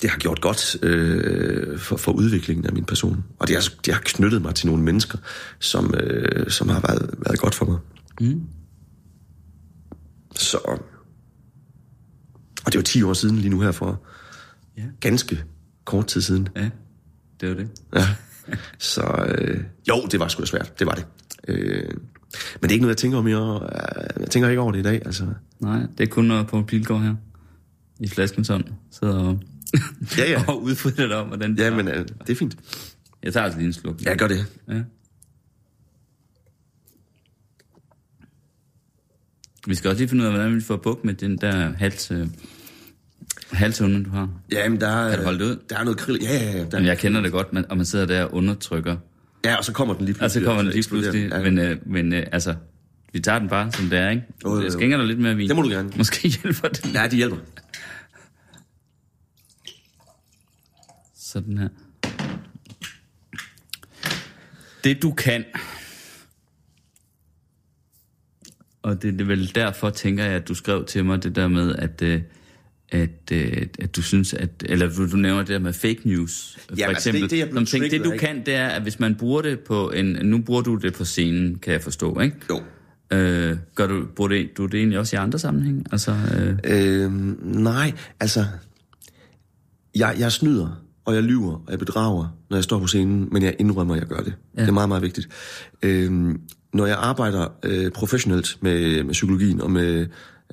[0.02, 3.24] det har gjort godt øh, for, for udviklingen af min person.
[3.40, 5.18] Og det har, det har knyttet mig til nogle mennesker,
[5.60, 7.78] som, øh, som har været, været godt for mig.
[8.22, 8.42] Mm.
[10.36, 10.58] Så...
[12.66, 14.02] Og det jo 10 år siden lige nu her for
[14.78, 14.84] Ja.
[15.00, 15.44] ganske
[15.86, 16.50] kort tid siden.
[16.56, 16.70] Ja,
[17.42, 17.70] det var det.
[17.96, 18.08] Ja.
[18.78, 20.80] Så øh, jo, det var sgu da svært.
[20.80, 21.06] Det var det.
[21.48, 21.90] Øh,
[22.62, 23.70] men det er ikke noget, jeg tænker om i år.
[24.20, 25.02] Jeg tænker ikke over det i dag.
[25.06, 25.28] Altså.
[25.60, 27.16] Nej, det er kun noget på Pilgaard her.
[28.00, 28.66] I flaskens hånd.
[28.92, 29.40] Sidder og,
[30.18, 30.44] Ja, ja.
[30.52, 32.58] og udfritter dig om, hvordan Ja, men øh, det er fint.
[33.24, 34.02] Jeg tager altså lige en sluk.
[34.02, 34.46] Jeg gør det.
[34.70, 34.82] Ja.
[39.68, 42.12] Vi skal også lige finde ud af, hvordan vi får bukt med den der hals,
[42.12, 42.28] øh,
[43.52, 44.30] halshunde, du har.
[44.52, 45.60] Ja, men der, er- Kan du holde det ud?
[45.70, 46.20] Der er noget krill.
[46.22, 46.64] Ja, ja, ja.
[46.66, 48.98] Der, Men jeg kender det godt, man, og man sidder der og undertrykker.
[49.46, 50.46] ja, og så kommer den lige Og så pludselig.
[50.46, 51.30] kommer den lige pludselig.
[51.32, 51.42] Ja.
[51.42, 52.56] Men, øh, men øh, altså,
[53.14, 54.24] vi tager den bare, som det er, ikke?
[54.44, 54.64] Jo, jo, jo.
[54.64, 55.48] Jeg skænker dig lidt mere vin.
[55.48, 55.92] Det må du gerne.
[55.98, 56.94] Måske hjælper det.
[56.94, 57.38] Ja, de hjælper.
[61.16, 61.68] Sådan her.
[64.84, 65.46] Det du kan,
[68.82, 71.48] og det, det er vel derfor, tænker jeg, at du skrev til mig det der
[71.48, 72.22] med, at, øh,
[72.94, 76.76] at, øh, at du synes, at, eller du, nævner det der med fake news, for
[76.78, 77.48] Jamen, altså, det- eksempel.
[77.50, 79.90] det Som ting, det du af, kan, det er, at hvis man bruger det på
[79.92, 82.36] en, nu bruger du det på scenen, kan jeg forstå, ikke?
[82.50, 82.62] Jo.
[83.18, 85.86] Øh, gør du, bruger det, du det egentlig også i andre sammenhæng?
[85.92, 88.46] Altså, øh, Øhm, nej, altså...
[89.96, 93.44] Jeg, jeg snyder, og jeg lyver, og jeg bedrager, når jeg står på scenen, men
[93.44, 94.34] jeg indrømmer, at jeg gør det.
[94.58, 94.62] Ja.
[94.62, 95.28] Det er meget, meget vigtigt.
[95.84, 96.42] Øhm,
[96.74, 100.08] når jeg arbejder øh, professionelt med, med psykologien og med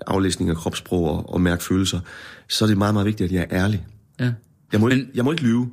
[0.06, 2.00] aflæsning af kropssprog og, og mærke følelser,
[2.48, 3.86] så er det meget, meget vigtigt, at jeg er ærlig.
[4.20, 4.32] Ja.
[4.72, 5.70] Jeg må, Men- ikke, jeg må ikke lyve.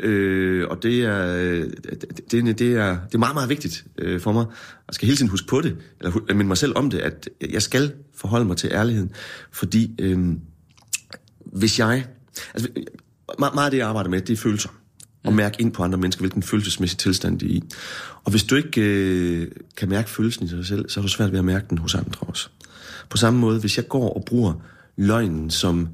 [0.00, 4.20] Øh, og det er, øh, det, det, det, er, det er meget, meget vigtigt øh,
[4.20, 4.46] for mig.
[4.88, 7.62] Jeg skal hele tiden huske på det, eller minde mig selv om det, at jeg
[7.62, 9.10] skal forholde mig til ærligheden.
[9.52, 10.18] Fordi øh,
[11.52, 12.06] hvis jeg...
[12.54, 12.68] Altså,
[13.38, 14.68] meget, meget af det, jeg arbejder med, det er følelser.
[15.24, 17.62] Og mærke ind på andre mennesker, hvilken følelsesmæssig tilstand de er i.
[18.24, 21.32] Og hvis du ikke øh, kan mærke følelsen i dig selv, så er du svært
[21.32, 22.48] ved at mærke den hos andre også.
[23.10, 24.52] På samme måde, hvis jeg går og bruger
[24.96, 25.88] løgnen som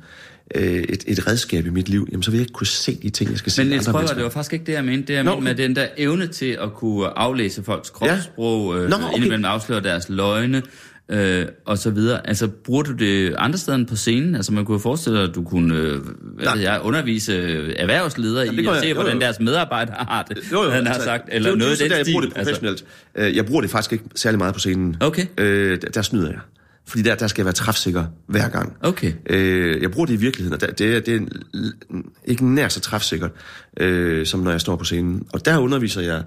[0.54, 3.10] øh, et, et redskab i mit liv, jamen, så vil jeg ikke kunne se de
[3.10, 3.60] ting, jeg skal se.
[3.62, 4.14] Men Niels mennesker.
[4.14, 5.06] det var faktisk ikke det, jeg mente.
[5.06, 8.88] Det, jeg Nå, mente med den der evne til at kunne aflæse folks kropssprog, øh,
[8.90, 9.14] Nå, okay.
[9.16, 10.62] indimellem afsløre deres løgne,
[11.08, 12.26] øh, og så videre.
[12.28, 14.34] Altså, bruger du det andre steder end på scenen?
[14.34, 16.00] Altså, man kunne forestille dig, at du kunne øh,
[16.36, 18.80] hvad ved jeg, undervise øh, erhvervsledere det i at jeg.
[18.82, 19.20] se, Jo, hvordan jo.
[19.20, 21.84] deres medarbejdere har det, Jo, jo, han har altså, sagt, det er eller noget det
[21.84, 22.30] i jo den der, jeg bruger stil.
[22.30, 22.84] det professionelt.
[23.14, 23.34] Altså.
[23.36, 24.96] Jeg bruger det faktisk ikke særlig meget på scenen.
[25.00, 25.26] Okay.
[25.38, 26.38] Øh, der, der snyder jeg.
[26.86, 28.76] Fordi der, der skal jeg være træfsikker hver gang.
[28.80, 29.12] Okay.
[29.26, 32.80] Øh, jeg bruger det i virkeligheden, og der, det, er, det er ikke nær så
[32.80, 33.30] træfsikkert,
[33.76, 35.26] øh, som når jeg står på scenen.
[35.32, 36.24] Og der underviser jeg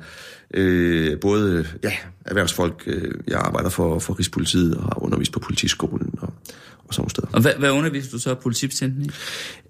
[0.54, 1.92] øh, både ja,
[2.26, 6.34] erhvervsfolk, øh, jeg arbejder for, for Rigspolitiet og har undervist på politiskolen og,
[6.88, 7.28] og sådan steder.
[7.34, 9.10] Og hvad, hvad underviser du så politibetjenten i?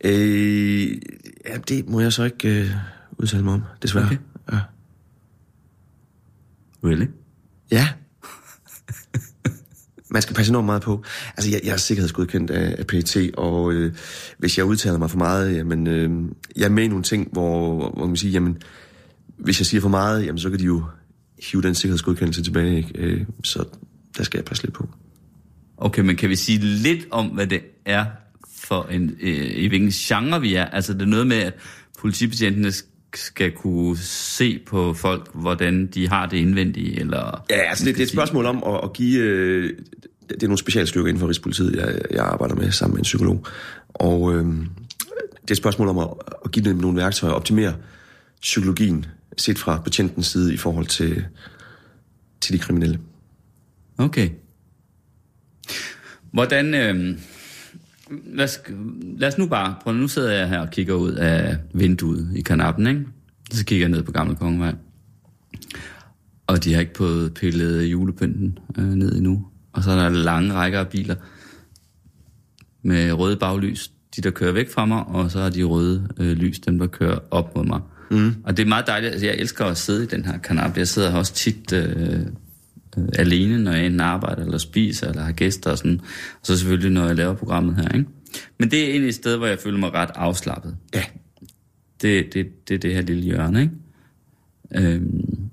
[0.07, 1.01] Øh,
[1.45, 2.71] ja, det må jeg så ikke øh,
[3.17, 4.05] udtale mig om, desværre.
[4.05, 4.17] Okay.
[4.51, 4.59] Ja.
[6.83, 7.07] Really?
[7.71, 7.87] Ja.
[10.11, 11.03] Man skal passe enormt meget på.
[11.37, 13.93] Altså, jeg, jeg er sikkerhedsgodkendt af, af PET, og øh,
[14.37, 16.09] hvis jeg udtaler mig for meget, jamen, øh,
[16.55, 18.57] jeg er med i nogle ting, hvor, hvor man siger, jamen,
[19.37, 20.83] hvis jeg siger for meget, jamen, så kan de jo
[21.51, 22.91] hive den sikkerhedsgodkendelse tilbage, ikke?
[22.95, 23.63] Øh, så
[24.17, 24.89] der skal jeg passe lidt på.
[25.77, 28.05] Okay, men kan vi sige lidt om, hvad det er
[28.55, 30.65] for en, øh, i hvilken genre vi er?
[30.65, 31.53] Altså, det er noget med, at
[31.99, 32.71] politibetjentene
[33.15, 37.45] skal kunne se på folk, hvordan de har det indvendige, eller...
[37.49, 39.19] Ja, altså det, det er et spørgsmål om at, at give...
[39.19, 39.77] Øh,
[40.29, 43.45] det er nogle specialstyrker inden for Rigspolitiet, jeg, jeg arbejder med sammen med en psykolog.
[43.87, 44.45] Og øh,
[45.41, 46.07] det er et spørgsmål om at,
[46.45, 47.75] at give dem nogle værktøjer, optimere
[48.41, 49.05] psykologien
[49.37, 51.25] set fra betjentens side i forhold til,
[52.41, 52.99] til de kriminelle.
[53.97, 54.29] Okay.
[56.31, 56.73] Hvordan...
[56.73, 57.17] Øh,
[58.33, 58.59] lad, os,
[59.17, 59.75] lad os nu bare...
[59.83, 63.05] Prøv, nu sidder jeg her og kigger ud af vinduet i kanappen, ikke?
[63.51, 64.75] Så kigger jeg ned på Gamle Kongevej.
[66.47, 69.45] Og de har ikke fået pillet julepynten øh, ned endnu.
[69.73, 71.15] Og så er der lange rækker af biler
[72.83, 73.91] med røde baglys.
[74.15, 76.87] De, der kører væk fra mig, og så er de røde øh, lys, dem, der
[76.87, 77.81] kører op mod mig.
[78.11, 78.35] Mm.
[78.43, 79.11] Og det er meget dejligt.
[79.11, 80.77] Altså, jeg elsker at sidde i den her kanap.
[80.77, 82.19] Jeg sidder her også tit øh,
[83.13, 85.99] alene, når jeg enten arbejder, eller spiser, eller har gæster og sådan.
[86.33, 88.09] Og så selvfølgelig, når jeg laver programmet her, ikke?
[88.59, 90.77] Men det er egentlig et sted, hvor jeg føler mig ret afslappet.
[90.95, 91.03] Ja,
[92.01, 93.73] Det, det, det er det her lille hjørne, ikke?
[94.75, 95.49] Øhm,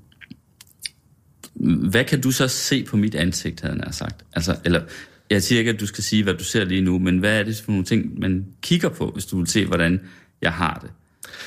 [1.90, 4.24] hvad kan du så se på mit ansigt, havde jeg sagt?
[4.32, 4.82] Altså, eller,
[5.30, 7.42] jeg siger ikke, at du skal sige, hvad du ser lige nu, men hvad er
[7.42, 10.00] det for nogle ting, man kigger på, hvis du vil se, hvordan
[10.42, 10.90] jeg har det?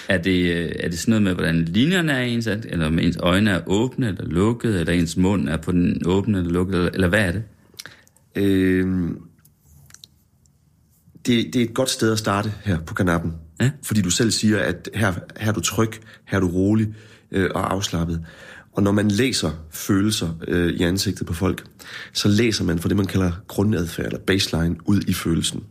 [0.07, 3.17] Er det, øh, er det sådan noget med, hvordan linjerne er ens eller om ens
[3.19, 6.91] øjne er åbne eller lukkede, eller ens mund er på den åbne eller lukkede, eller,
[6.93, 7.43] eller hvad er det?
[8.35, 9.09] øh,
[11.25, 13.33] det, det er et godt sted at starte her på kanappen.
[13.61, 13.71] Ja.
[13.83, 15.91] Fordi du selv siger, at her, her er du tryg,
[16.25, 16.93] her er du rolig
[17.31, 18.25] øh, og afslappet.
[18.73, 21.65] Og når man læser følelser øh, i ansigtet på folk,
[22.13, 25.63] så læser man for det, man kalder grundadfærd eller baseline ud i følelsen.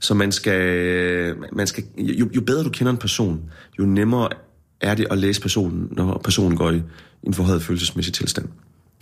[0.00, 3.40] Så man skal, man skal jo, jo bedre du kender en person,
[3.78, 4.28] jo nemmere
[4.80, 6.82] er det at læse personen, når personen går i
[7.22, 8.46] en forhøjet følelsesmæssig tilstand.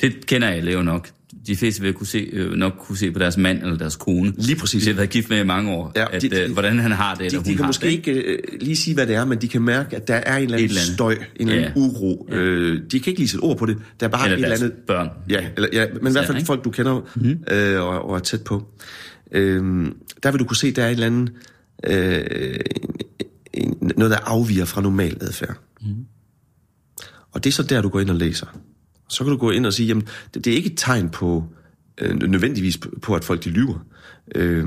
[0.00, 1.09] Det kender alle jo nok.
[1.46, 4.33] De fleste vil kunne se, øh, nok kunne se på deres mand eller deres kone.
[4.37, 4.83] Lige præcis.
[4.85, 6.53] De har været gift med i mange år, Ja, ja, at, de- de, de- øh,
[6.53, 7.92] hvordan han har det, eller De, hun de kan har måske det.
[7.92, 10.42] ikke øh, lige sige, hvad det er, men de kan mærke, at der er en
[10.42, 10.94] eller anden Et eller andet.
[10.94, 11.88] støj, en eller anden Ja.
[11.88, 12.29] uro.
[12.33, 13.77] Øh, de kan ikke lige sætte ord på det.
[14.00, 14.72] Der er bare Eller et eller andet...
[14.87, 15.09] børn.
[15.29, 17.44] Ja, eller, ja men i hvert fald folk, du kender mm-hmm.
[17.55, 18.62] øh, og, og er tæt på.
[19.33, 19.87] Øh,
[20.24, 21.32] der vil du kunne se, der er et eller andet...
[21.87, 22.60] Øh,
[23.80, 25.56] noget, der afviger fra normal adfærd.
[25.80, 26.06] Mm.
[27.32, 28.46] Og det er så der, du går ind og læser.
[29.08, 31.44] Så kan du gå ind og sige, jamen, det, det er ikke et tegn på,
[31.98, 33.87] øh, nødvendigvis på, at folk de lyver.
[34.34, 34.66] Øh,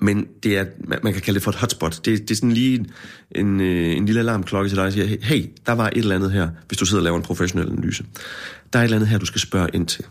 [0.00, 0.64] men det er,
[1.02, 2.00] man, kan kalde det for et hotspot.
[2.04, 2.86] Det, det er sådan lige en,
[3.30, 6.32] en, øh, en lille alarmklokke til dig, der siger, hey, der var et eller andet
[6.32, 8.04] her, hvis du sidder og laver en professionel analyse.
[8.72, 10.04] Der er et eller andet her, du skal spørge ind til.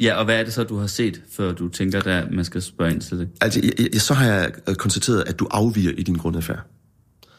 [0.00, 2.62] Ja, og hvad er det så, du har set, før du tænker, at man skal
[2.62, 3.28] spørge ind til det?
[3.40, 6.60] Altså, jeg, jeg, så har jeg øh, konstateret, at du afviger i din grundadfærd.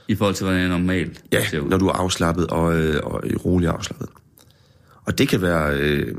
[0.08, 1.70] I forhold til, hvordan jeg normalt Ja, ser ud.
[1.70, 4.10] når du er afslappet og, øh, og rolig afslappet.
[5.06, 5.78] Og det kan være...
[5.80, 6.16] Øh,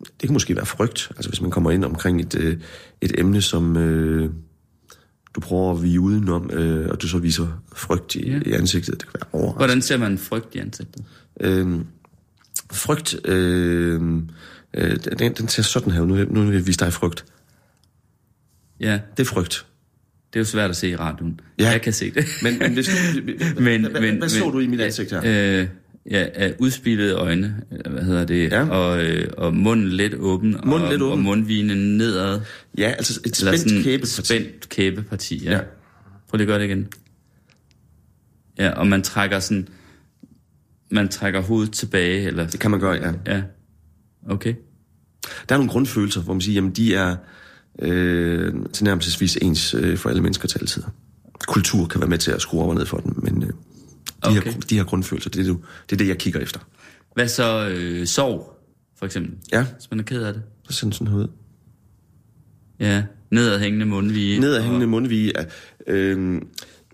[0.00, 1.10] det kan måske være frygt.
[1.16, 2.56] Altså hvis man kommer ind omkring et, øh,
[3.00, 4.30] et emne, som øh,
[5.34, 8.40] du prøver at vige udenom, øh, og du så viser frygt i, Ja.
[8.46, 8.92] i ansigtet.
[9.00, 9.56] Det kan være overraskende.
[9.66, 11.04] Hvordan ser man frygt i ansigtet?
[11.40, 11.78] Øh,
[12.72, 14.22] Frygt, øh,
[14.74, 16.04] øh, den, den ser sådan her.
[16.04, 17.24] Nu, nu vil jeg vise dig frygt.
[18.80, 19.66] Ja, Det er frygt.
[20.32, 21.40] det er jo svært at se i radioen.
[21.58, 21.70] Ja.
[21.70, 22.24] Jeg kan se det.
[22.42, 22.90] Men, men, hvis,
[23.58, 25.20] men, hvad, hvad, hvad så du i mit ansigt her?
[25.60, 25.68] Øh,
[26.10, 28.68] ja, af udspilede øjne, hvad hedder det, Ja.
[28.68, 31.12] og, øh, og munden lidt åben, Munden og, lidt åben.
[31.18, 32.40] og mundvinen nedad.
[32.78, 34.22] Ja, altså et spændt sådan kæbeparti.
[34.24, 35.50] spændt kæbeparti, ja.
[35.50, 35.56] Ja.
[35.56, 35.62] ja.
[36.28, 36.88] Prøv lige at gøre det igen.
[38.58, 39.68] Ja, og man trækker sådan,
[40.90, 42.46] man trækker hovedet tilbage, eller...
[42.46, 43.12] Det kan man gøre, ja.
[43.34, 43.42] Ja,
[44.28, 44.54] okay.
[45.48, 47.16] Der er nogle grundfølelser, hvor man siger, jamen de er
[47.78, 50.82] øh, tilnærmelsesvis ens øh, for alle mennesker til altid.
[51.48, 53.54] Kultur kan være med til at skrue op og ned for dem, men øh, de,
[54.22, 54.52] okay.
[54.52, 55.58] Her, de her grundfølelser, det er, det,
[55.90, 56.60] det er det, jeg kigger efter.
[57.14, 58.58] Hvad så øh, sov,
[58.98, 59.34] for eksempel?
[59.52, 60.42] Ja, Hvis man er ked af det.
[60.68, 61.28] så ser den sådan ud.
[62.80, 64.40] Ja, nedadhængende mundvige.
[64.40, 65.36] Nedadhængende mundvige.
[65.36, 65.44] er,
[65.86, 66.40] Øh,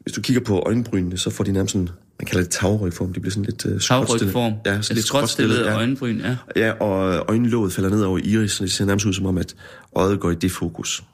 [0.03, 1.89] hvis du kigger på øjenbrynene, så får de nærmest sådan,
[2.19, 3.81] man kalder det tagrygform, de bliver sådan lidt øh.
[3.81, 4.53] Tagrygform.
[4.67, 5.75] Ja, så Et lidt skråtstillet, ja.
[5.77, 6.37] øjenbryn, ja.
[6.57, 9.55] Ja, og øjenlåget falder ned over iris, så det ser nærmest ud som om, at
[9.97, 11.05] øjet går i defokus.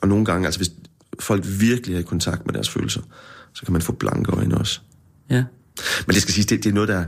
[0.00, 0.70] Og nogle gange, altså hvis
[1.20, 3.00] folk virkelig er i kontakt med deres følelser,
[3.52, 4.80] så kan man få blanke øjne også.
[5.30, 5.44] Ja.
[6.06, 7.04] Men det skal siges, det, det er noget, der...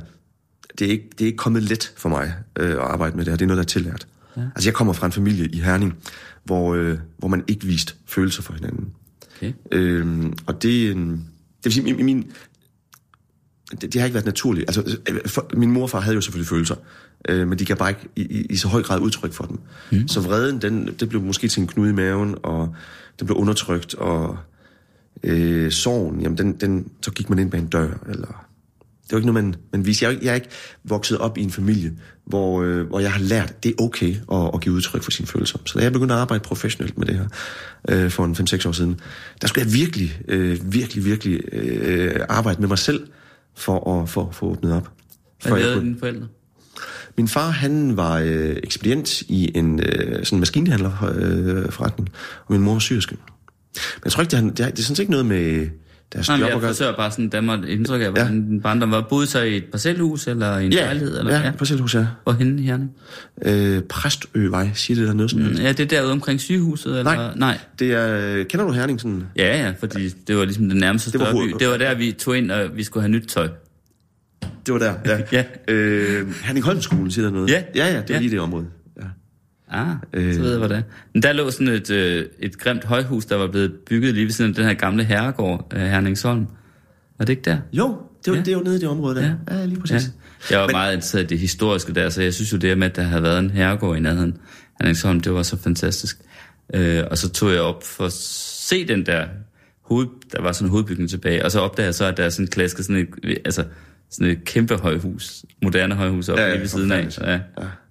[0.78, 3.33] Det er, ikke, det er ikke kommet let for mig øh, at arbejde med det
[3.33, 3.37] her.
[3.37, 4.07] Det er noget, der er tillært.
[4.37, 4.43] Ja.
[4.55, 5.95] Altså, jeg kommer fra en familie i Herning,
[6.45, 8.89] hvor, øh, hvor man ikke viste følelser for hinanden.
[9.37, 9.53] Okay.
[9.72, 11.18] Øhm, og det, øh, det
[11.64, 12.31] vil sige, min, min,
[13.71, 14.68] det, det har ikke været naturligt.
[14.68, 16.75] Altså, øh, for, min mor og far havde jo selvfølgelig følelser,
[17.29, 19.59] øh, men de gav bare ikke i, i, i så høj grad udtryk for dem.
[19.93, 20.09] Mm.
[20.09, 22.75] Så vreden, den, det blev måske til en knude i maven, og
[23.18, 24.37] den blev undertrykt, og
[25.23, 28.47] øh, sorgen, jamen den, den, så gik man ind bag en dør, eller...
[29.05, 30.05] Det var ikke noget, man, man viste.
[30.05, 30.49] Jeg, ikke- jeg er ikke
[30.85, 31.93] vokset op i en familie,
[32.27, 35.11] hvor, øh, hvor jeg har lært, at det er okay at, at give udtryk for
[35.11, 35.59] sine følelser.
[35.66, 37.27] Så da jeg begyndte at arbejde professionelt med det her
[37.89, 39.01] øh, for en 5-6 år siden,
[39.41, 43.07] der skulle jeg virkelig, øh, virkelig, virkelig øh, arbejde med mig selv
[43.61, 44.90] for at for, at få åbnet op.
[45.42, 46.26] Hvad lavede kunne- dine forældre?
[47.16, 52.08] min far, han var øh, ekspedient i en øh, sådan maskinhandlerforretning, øh, forretning,
[52.46, 53.16] og min mor var syrske.
[53.74, 55.66] Men jeg tror ikke, det, det, har, det er sådan set ikke noget med
[56.12, 58.61] deres Nej, job jeg forsøger bare sådan at danne mig et indtryk af, hvordan din
[58.61, 59.00] barndom var.
[59.11, 61.18] Boede så i et parcelhus, eller i en Ja, lejlighed?
[61.18, 62.06] Eller, ja, parcelhus, ja.
[62.24, 62.90] Hvorhenne i Herning?
[63.44, 65.52] Øh, Præstøvej, siger det der noget sådan Mm?
[65.52, 66.98] Ja, det er derude omkring sygehuset?
[66.98, 67.14] Eller?
[67.14, 67.32] Nej.
[67.36, 67.58] Nej.
[67.78, 69.22] Det er, øh, kender du Herning sådan?
[69.36, 71.54] Ja, ja, fordi det var ligesom den nærmeste Det var større by.
[71.58, 73.48] Det var der, vi tog ind, og vi skulle have nyt tøj.
[74.66, 75.18] Det var der, ja.
[75.32, 75.44] Ja.
[75.74, 77.50] Øh, Herning Holmskolen, siger der noget?
[77.50, 77.62] Ja.
[77.74, 78.20] Ja, ja, det var Ja.
[78.20, 78.66] lige det område.
[79.71, 80.35] Ah, Øh.
[80.35, 80.83] så ved jeg, hvad det er.
[81.14, 84.33] Men der lå sådan et, øh, et grimt højhus, der var blevet bygget lige ved
[84.33, 86.47] siden af den her gamle herregård, øh, Herningsholm.
[87.18, 87.59] Var det ikke der?
[87.73, 88.43] Jo, det, var, Ja.
[88.43, 89.35] det er jo nede i det område der.
[89.51, 90.03] Ja, ja lige præcis.
[90.51, 90.55] Ja.
[90.55, 92.87] Jeg var Men- meget interesseret i det historiske der, så jeg synes jo det med,
[92.91, 94.37] at der havde været en herregård i nærheden.
[94.81, 96.18] Herningsholm, det var så fantastisk.
[96.75, 99.25] Øh, og så tog jeg op for at se den der
[99.85, 102.29] hoved, der var sådan en hovedbygning tilbage, og så opdagede jeg så, at der er
[102.31, 103.64] sådan klasket sådan et, altså,
[104.11, 107.18] sådan et kæmpe højhus, moderne højhus op Ja, lige ved siden af.
[107.21, 107.33] Ja.
[107.33, 107.39] Ja.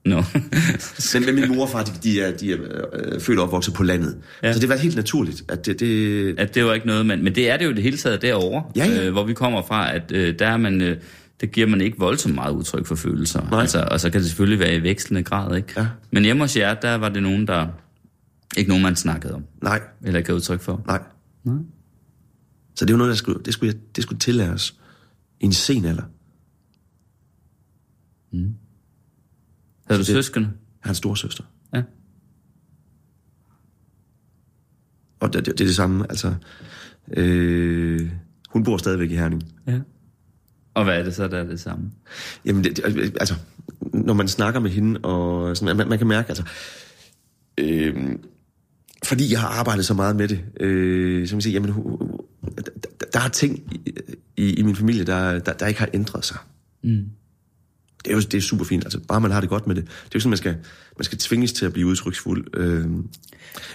[0.06, 0.22] No.
[1.14, 2.58] Men, men min mor og far, de, de er, de er
[2.94, 4.18] øh, født og opvokset på landet.
[4.44, 4.54] Ja.
[4.54, 5.80] Så det var helt naturligt, at det...
[5.80, 8.22] det at det var ikke noget, man, men det er det jo det hele taget
[8.22, 9.06] derovre, Ja, ja.
[9.06, 10.98] Øh, hvor vi kommer fra, at øh, der er man, øh,
[11.42, 13.48] det giver man ikke voldsomt meget udtryk for følelser.
[13.52, 13.62] Nej.
[13.62, 15.74] Altså, og så kan det selvfølgelig være i vekslende grad, ikke?
[15.78, 15.88] Ja.
[16.12, 17.68] Men hjemme hos jer, der var det nogen, der
[18.58, 20.84] ikke nogen, man snakkede om, nej, eller gav udtryk for.
[20.88, 21.02] nej.
[21.44, 21.56] Nej.
[22.76, 24.76] Så det er jo noget, der skulle, det skulle, det skulle tillæres
[25.40, 26.04] i en sen alder.
[29.90, 30.50] Havde du det- søskende?
[30.80, 31.44] Hans storsøster.
[31.74, 31.82] Ja.
[35.20, 36.34] Og det, det, det er det samme, altså...
[37.18, 38.12] Øh,
[38.50, 39.44] hun bor stadigvæk i Herning.
[39.68, 39.80] ja.
[40.74, 41.92] Og hvad er det så, der er det samme?
[42.46, 43.36] Jamen, det, det, altså,
[43.94, 46.44] når man snakker med hende, og sådan, man, man kan mærke, altså...
[47.58, 47.96] Øh,
[49.06, 51.70] fordi jeg har arbejdet så meget med det, øh, så man siger, jamen,
[52.56, 52.62] der,
[53.14, 53.92] der, er ting i,
[54.38, 56.38] i, i min familie, der, der, der ikke har ændret sig.
[56.84, 57.06] Mm.
[58.06, 59.84] Det er jo det er super fint, altså bare man har det godt med det.
[59.86, 60.56] Det er jo sådan, man skal,
[60.98, 62.48] man skal tvinges til at blive udtryksfuld.
[62.58, 62.86] Øh,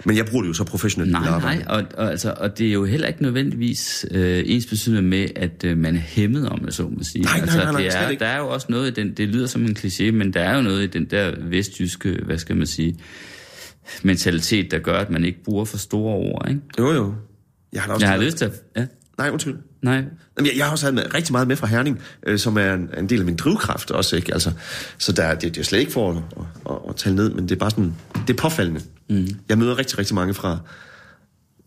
[0.05, 2.73] men jeg bruger det jo så professionelt Nej, nej, og, og, altså, og det er
[2.73, 6.75] jo heller ikke nødvendigvis øh, ens betydende med, at øh, man er hæmmet om, det,
[6.75, 7.23] så må sige.
[7.23, 8.21] Nej, nej, altså, nej, nej, det slet er, ikke.
[8.25, 10.57] Der er jo også noget i den, det lyder som en kliché, men der er
[10.57, 12.99] jo noget i den der vestjyske, hvad skal man sige,
[14.03, 16.61] mentalitet, der gør, at man ikke bruger for store ord, ikke?
[16.79, 17.15] Jo, jo.
[17.73, 18.53] Jeg har da også Jeg har lyst til at...
[18.77, 18.87] Ja,
[19.19, 19.59] Nej, undskyld.
[19.83, 19.95] nej.
[19.95, 22.91] Jamen, jeg, jeg har også med, rigtig meget med fra Herning, øh, som er en,
[22.99, 24.33] en del af min drivkraft også, ikke?
[24.33, 24.53] Altså,
[24.99, 27.45] så der, det, det er slet ikke for at, at, at, at tale ned, men
[27.45, 27.95] det er bare sådan,
[28.27, 28.81] det er påfaldende.
[29.11, 29.27] Mm.
[29.49, 30.59] Jeg møder rigtig, rigtig mange fra,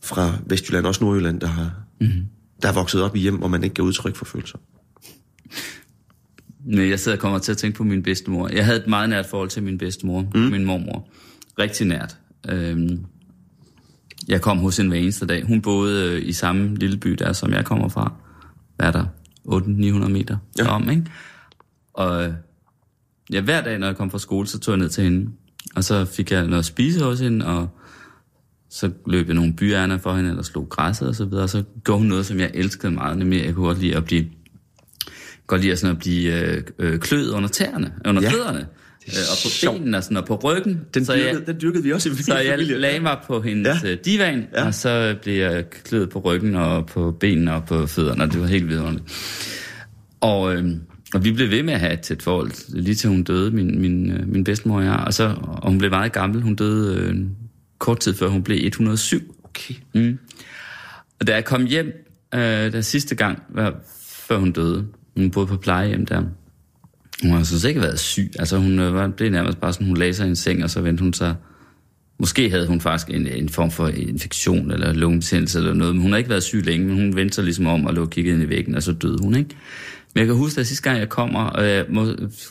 [0.03, 1.71] fra Vestjylland, også Nordjylland, der har,
[2.01, 2.11] mm.
[2.61, 4.57] der er vokset op i hjem, hvor man ikke giver udtryk for følelser.
[6.65, 8.47] Men jeg sidder og kommer til at tænke på min bedstemor.
[8.47, 10.39] Jeg havde et meget nært forhold til min bedstemor, mm.
[10.39, 11.09] min mormor.
[11.59, 12.17] Rigtig nært.
[12.49, 13.05] Øhm,
[14.27, 15.45] jeg kom hos hende hver eneste dag.
[15.45, 18.13] Hun boede øh, i samme lille by der, som jeg kommer fra.
[18.75, 19.05] Hvad er der?
[19.47, 20.67] 800-900 meter Ja.
[20.67, 21.05] om, ikke?
[21.93, 22.33] Og øh,
[23.33, 25.31] ja, hver dag, når jeg kom fra skole, så tog jeg ned til hende.
[25.75, 27.69] Og så fik jeg noget at spise hos hende, og
[28.69, 31.43] så løb jeg nogle byærner for hende, eller slog græsset og så videre.
[31.43, 34.05] Og så gjorde hun noget, som jeg elskede meget, nemlig jeg kunne godt lide at
[34.05, 34.25] blive,
[35.47, 38.67] godt lide at, sådan at blive øh, øh, kløet under tæerne, under Ja, fødderne,
[39.07, 39.77] og på sjovt.
[39.79, 40.81] benene og, sådan, og på ryggen.
[40.93, 42.77] Den så dyrkede, jeg, den dyrkede vi også i min så jeg familie.
[42.77, 43.89] lagde mig på hendes Ja.
[43.89, 43.95] ja.
[43.95, 44.65] divan, Ja.
[44.65, 48.41] og så blev jeg kløet på ryggen og på benene og på fødderne, og det
[48.41, 49.03] var helt vidunderligt.
[50.21, 50.71] Og, øh,
[51.13, 52.51] og vi blev ved med at have et tæt forhold,
[52.81, 54.95] lige til hun døde, min, min, øh, min bedstemor og jeg.
[54.95, 56.41] Og, så, og hun blev meget gammel.
[56.41, 57.15] Hun døde øh,
[57.79, 59.35] kort tid før hun blev 107.
[59.43, 59.73] Okay.
[61.19, 61.87] Og da jeg kom hjem,
[62.35, 64.85] øh, der sidste gang, var, før hun døde,
[65.17, 66.23] hun boede på plejehjem der,
[67.23, 68.31] hun har sådan set ikke været syg.
[68.39, 70.69] Altså hun øh, var, blev nærmest bare sådan, hun lagde sig i en seng, og
[70.69, 71.35] så vendte hun sig...
[72.19, 76.11] Måske havde hun faktisk en, en form for infektion eller lungebetændelse eller noget, men hun
[76.11, 78.35] har ikke været syg længe, men hun vendte sig ligesom om og lå og kiggede
[78.35, 79.49] ind i væggen, og så døde hun, ikke?
[80.13, 82.05] Men jeg kan huske, at sidste gang jeg kommer, og jeg må,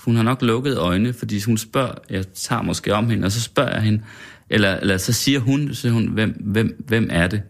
[0.04, 3.40] hun har nok lukket øjne, fordi hun spørger, jeg tager måske om hende, og så
[3.40, 4.02] spørger jeg hende,
[4.50, 7.42] eller, eller så siger hun, så siger hun hvem, hvem, hvem er det?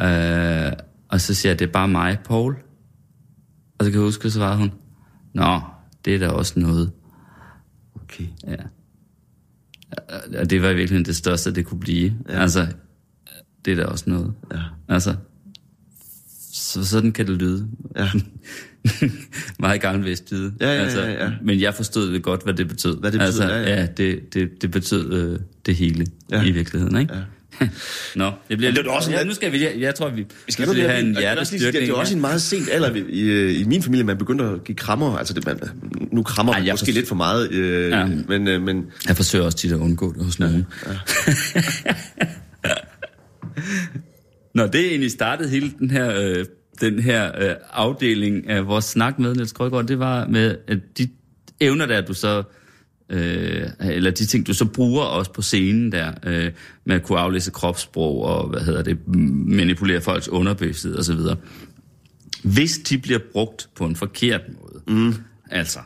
[0.00, 0.72] Øh,
[1.08, 2.56] og så siger jeg, det er bare mig, Paul.
[3.78, 4.70] Og så kan jeg huske, så svarede hun,
[5.36, 5.60] Nå,
[6.06, 6.92] det er da også noget.
[7.94, 8.24] Okay.
[8.46, 8.56] Ja.
[10.40, 12.14] Og det var i virkeligheden det største, det kunne blive.
[12.28, 12.40] Ja.
[12.40, 12.66] Altså,
[13.64, 14.34] det er da også noget.
[14.54, 14.60] Ja.
[14.88, 15.14] Altså,
[16.52, 17.68] så sådan kan det lyde.
[17.96, 18.10] Ja.
[19.58, 20.54] Meget gammel vist lyde.
[20.60, 21.32] Ja, ja, altså, ja, ja.
[21.42, 23.00] Men jeg forstod det godt, hvad det betød.
[23.00, 23.80] Hvad det betød, altså, ja, ja.
[23.80, 26.42] ja det, det, det betød øh, det hele ja.
[26.42, 27.14] i virkeligheden, ikke?
[27.14, 27.22] Ja.
[28.16, 30.16] Nå, bliver det er da også en- ja, nu skal vi, jeg, jeg tror, vi,
[30.16, 31.72] vi Skal skal du have en er hjertestyrkning.
[31.86, 34.64] det er også en meget sent alder i, i, i min familie, man begynder at
[34.64, 35.18] give krammer.
[35.18, 35.58] Altså, det, man,
[36.12, 38.06] nu krammer Ej, man måske forstår- lidt for meget, øh, Ja.
[38.28, 40.66] men, øh, men Jeg forsøger også tit at undgå det hos nogen.
[44.54, 46.44] Nå, det er egentlig startet hele den her, øh,
[46.80, 51.08] den her øh, afdeling af vores snak med Niels Krøgaard, det var med at de
[51.60, 52.42] evner der, du så,
[53.10, 56.50] øh, eller de ting, du så bruger også på scenen der, øh,
[56.84, 58.98] med at kunne aflæse kropssprog og, hvad hedder det,
[59.46, 61.36] manipulere folks underbevidsthed og så videre.
[62.42, 65.14] Hvis de bliver brugt på en forkert måde, mm.
[65.50, 65.78] altså,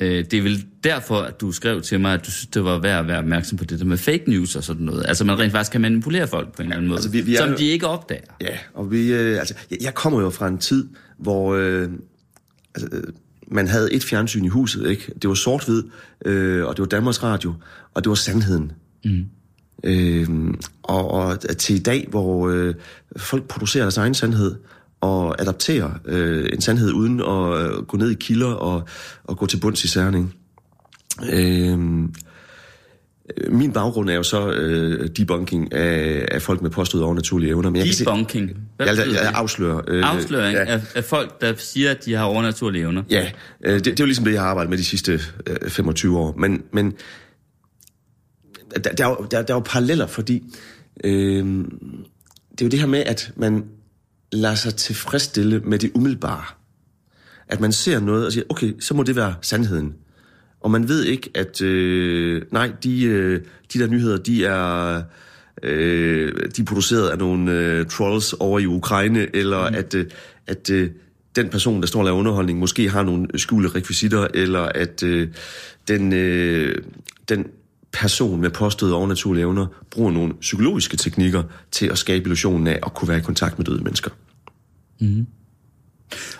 [0.00, 2.78] øh, det er vel derfor, at du skrev til mig, at du synes, det var
[2.78, 5.04] værd at være opmærksom på det der med fake news og sådan noget.
[5.08, 7.34] Altså, man rent faktisk kan manipulere folk på en eller anden måde, altså, vi- vi
[7.34, 8.20] er som de ikke opdager.
[8.40, 11.88] Ja, og vi, øh, altså, jeg, jeg kommer jo fra en tid, hvor øh,
[12.74, 13.02] altså, øh,
[13.50, 15.12] man havde et fjernsyn i huset, ikke?
[15.22, 15.82] Det var sort-hvid,
[16.24, 17.54] øh, og det var Danmarks Radio,
[17.94, 18.72] og det var sandheden.
[19.04, 19.24] Mm.
[19.84, 22.74] Øh, og, og til i dag, hvor øh,
[23.16, 24.56] folk producerer deres egen sandhed,
[25.00, 28.88] og adapterer øh, en sandhed uden at øh, gå ned i kilder og,
[29.24, 30.34] og gå til bunds i særning.
[31.32, 31.78] Øh,
[33.50, 37.70] Min baggrund er jo så øh, debunking af, af folk med påstået overnaturlige evner.
[37.70, 38.50] Men jeg kan se- Debunking.
[38.76, 39.80] Hvad jeg, jeg, jeg afslører.
[39.88, 43.02] Øh, Afsløring Ja, af, af folk, der siger, at de har overnaturlige evner.
[43.10, 43.30] ja
[43.64, 45.20] øh, det, det er jo ligesom det, jeg har arbejdet med de sidste
[45.62, 46.34] øh, 25 år.
[46.38, 46.92] Men, men
[48.84, 50.42] der, der, er jo, der, der er jo paralleller, fordi
[51.04, 51.44] øh,
[52.50, 53.64] det er jo det her med, at man
[54.32, 56.44] lader sig tilfredsstille med det umiddelbare.
[57.48, 59.94] At man ser noget og siger, okay, så må det være sandheden.
[60.60, 63.40] Og man ved ikke, at øh, nej, de, øh,
[63.72, 65.02] de der nyheder, de er,
[65.62, 69.74] øh, de er produceret af nogle øh, trolls over i Ukraine, eller mm.
[69.74, 70.06] at, øh,
[70.46, 70.90] at øh,
[71.36, 75.28] den person, der står og laver underholdning, måske har nogle skjulte rekvisitter, eller at øh,
[75.88, 76.76] den, øh,
[77.28, 77.46] den
[77.92, 82.94] person med påstået overnaturlige evner bruger nogle psykologiske teknikker til at skabe illusionen af at
[82.94, 84.10] kunne være i kontakt med døde mennesker.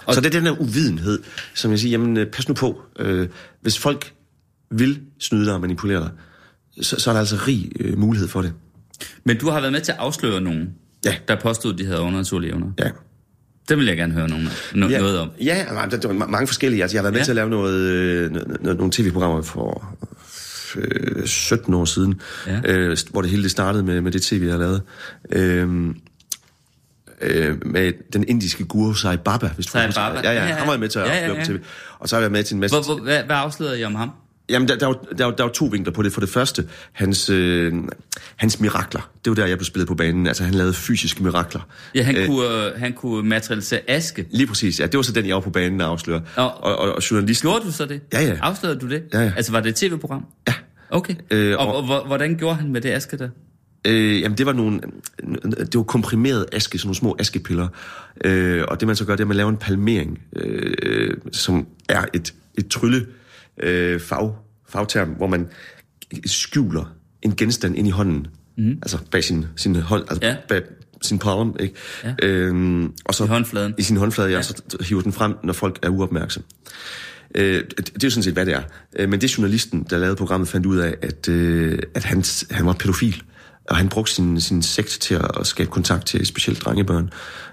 [0.07, 1.19] Og så det er den der uvidenhed,
[1.55, 2.81] som jeg siger, jamen øh, pas nu på.
[2.99, 3.29] Øh,
[3.63, 4.13] hvis folk
[4.71, 6.11] vil snyde dig og manipulere dig,
[6.85, 8.53] så, så er der altså rig øh, mulighed for det.
[9.25, 10.69] Men du har været med til at afsløre nogen,
[11.05, 11.15] Ja.
[11.29, 12.67] der påstod, de havde overnaturlige evner.
[12.79, 12.91] Ja.
[13.69, 15.31] Det vil jeg gerne høre nogen, no- ja, noget om.
[15.45, 16.83] Ja, der, der var mange forskellige.
[16.83, 17.25] Altså, jeg har været med Ja.
[17.25, 19.97] til at lave noget, øh, no- no- nogle tv-programmer for
[20.77, 22.61] øh, 17 år siden, Ja.
[22.65, 24.83] øh, hvor det hele det startede med, med det tv, jeg har lavet.
[25.33, 25.95] Øh,
[27.23, 30.01] øh, med den indiske guru Sai Baba, hvis du Sai husker.
[30.09, 30.21] Baba.
[30.25, 30.55] Ja, ja, Ja, ja.
[30.55, 31.45] han var med til at Ja, ja, ja.
[31.45, 31.59] tv.
[31.99, 32.77] Og så har jeg været med til en masse...
[32.77, 34.11] Hvor, hvor, hvad, hvad afslørede I om ham?
[34.49, 36.13] Jamen, der, der, var, der, var, der var to vinkler på det.
[36.13, 37.73] For det første, hans, øh,
[38.37, 39.11] hans mirakler.
[39.25, 40.27] Det var der, jeg blev spillet på banen.
[40.27, 41.61] Altså, han lavede fysiske mirakler.
[41.95, 44.27] Ja, han, Øh, øh, kunne, øh, han kunne materialisere aske.
[44.31, 44.87] Lige præcis, ja.
[44.87, 46.23] Det var så den, jeg var på banen at afsløre.
[46.37, 46.43] Nå.
[46.43, 47.49] Og, og, og journalisten...
[47.51, 48.01] Gjorde du så det?
[48.13, 48.37] Ja, ja.
[48.43, 49.03] Afslørede du det?
[49.13, 49.33] Ja, ja.
[49.37, 50.25] Altså, var det et tv-program?
[50.49, 50.55] Ja.
[50.91, 51.15] Okay.
[51.31, 53.29] Øh, og, og- og, og hvordan gjorde han med det aske der?
[53.87, 54.81] Øh, jamen, det var nogle...
[55.57, 57.69] Det var komprimeret aske, sådan nogle små askepiller.
[58.25, 61.67] Øh, og det, man så gør, det er, at man laver en palmering, øh, som
[61.89, 63.07] er et, et trylle
[63.63, 64.33] øh, fag,
[64.69, 65.49] fagterm, hvor man
[66.27, 68.27] skjuler en genstand ind i hånden.
[68.59, 68.71] Mm.
[68.83, 70.37] Altså bag sin, sin hånd, altså Ja.
[70.49, 70.63] bag
[71.03, 71.75] sin palm, ikke?
[72.05, 72.15] Ja.
[72.23, 73.75] Øhm, og så, I håndfladen.
[73.79, 74.43] I sin håndflade, ja, ja.
[74.43, 76.47] så hiver den frem, når folk er uopmærksomme.
[77.35, 78.63] Øh, det, det er jo sådan set, hvad det er.
[78.97, 82.67] Øh, men det journalisten, der lavede programmet, fandt ud af, at, øh, at han, han
[82.67, 83.23] var pædofil.
[83.69, 87.11] Og han brugte sin, sin sekt til at, skabe kontakt til specielt drengebørn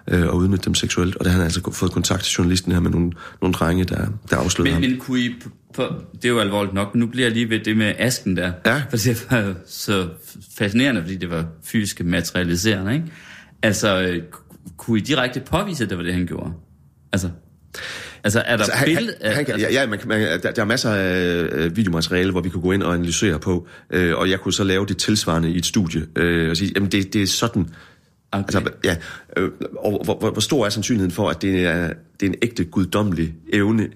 [0.08, 1.16] øh, og udnytte dem seksuelt.
[1.16, 4.08] Og der har han altså fået kontakt til journalisten her med nogle, nogle drenge, der,
[4.30, 4.92] der afslørede Men, ham.
[4.92, 5.36] men kunne I...
[5.74, 5.84] På,
[6.14, 8.52] det er jo alvorligt nok, men nu bliver jeg lige ved det med asken der.
[8.66, 8.82] Ja.
[8.90, 10.08] For det var så
[10.58, 13.06] fascinerende, fordi det var fysisk materialiserende, ikke?
[13.62, 14.24] Altså, øh,
[14.78, 16.52] kunne I direkte påvise, at det var det, han gjorde?
[17.12, 17.30] Altså,
[18.28, 19.16] altså er der Altså, altså, billede...
[19.22, 22.42] han, han, kan- ja, ja man, man, der, der er masser af øh, videomateriale, hvor
[22.42, 25.50] vi kunne gå ind og analysere på, øh, og jeg kunne så lave det tilsvarende
[25.52, 27.70] i et studie, øh, og sige, jamen det, det er sådan,
[28.32, 28.44] Okay.
[28.44, 28.96] altså, ja,
[29.38, 31.88] øh, og hvor, hvor, hvor stor er sandsynligheden for, at det er,
[32.20, 33.88] det er en ægte guddommelig evne,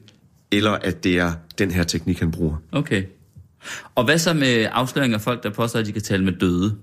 [0.52, 2.56] eller at det er den her teknik, han bruger.
[2.72, 3.04] Okay.
[3.96, 6.76] Og hvad så med afsløring af folk, der påstår, at de kan tale med døde?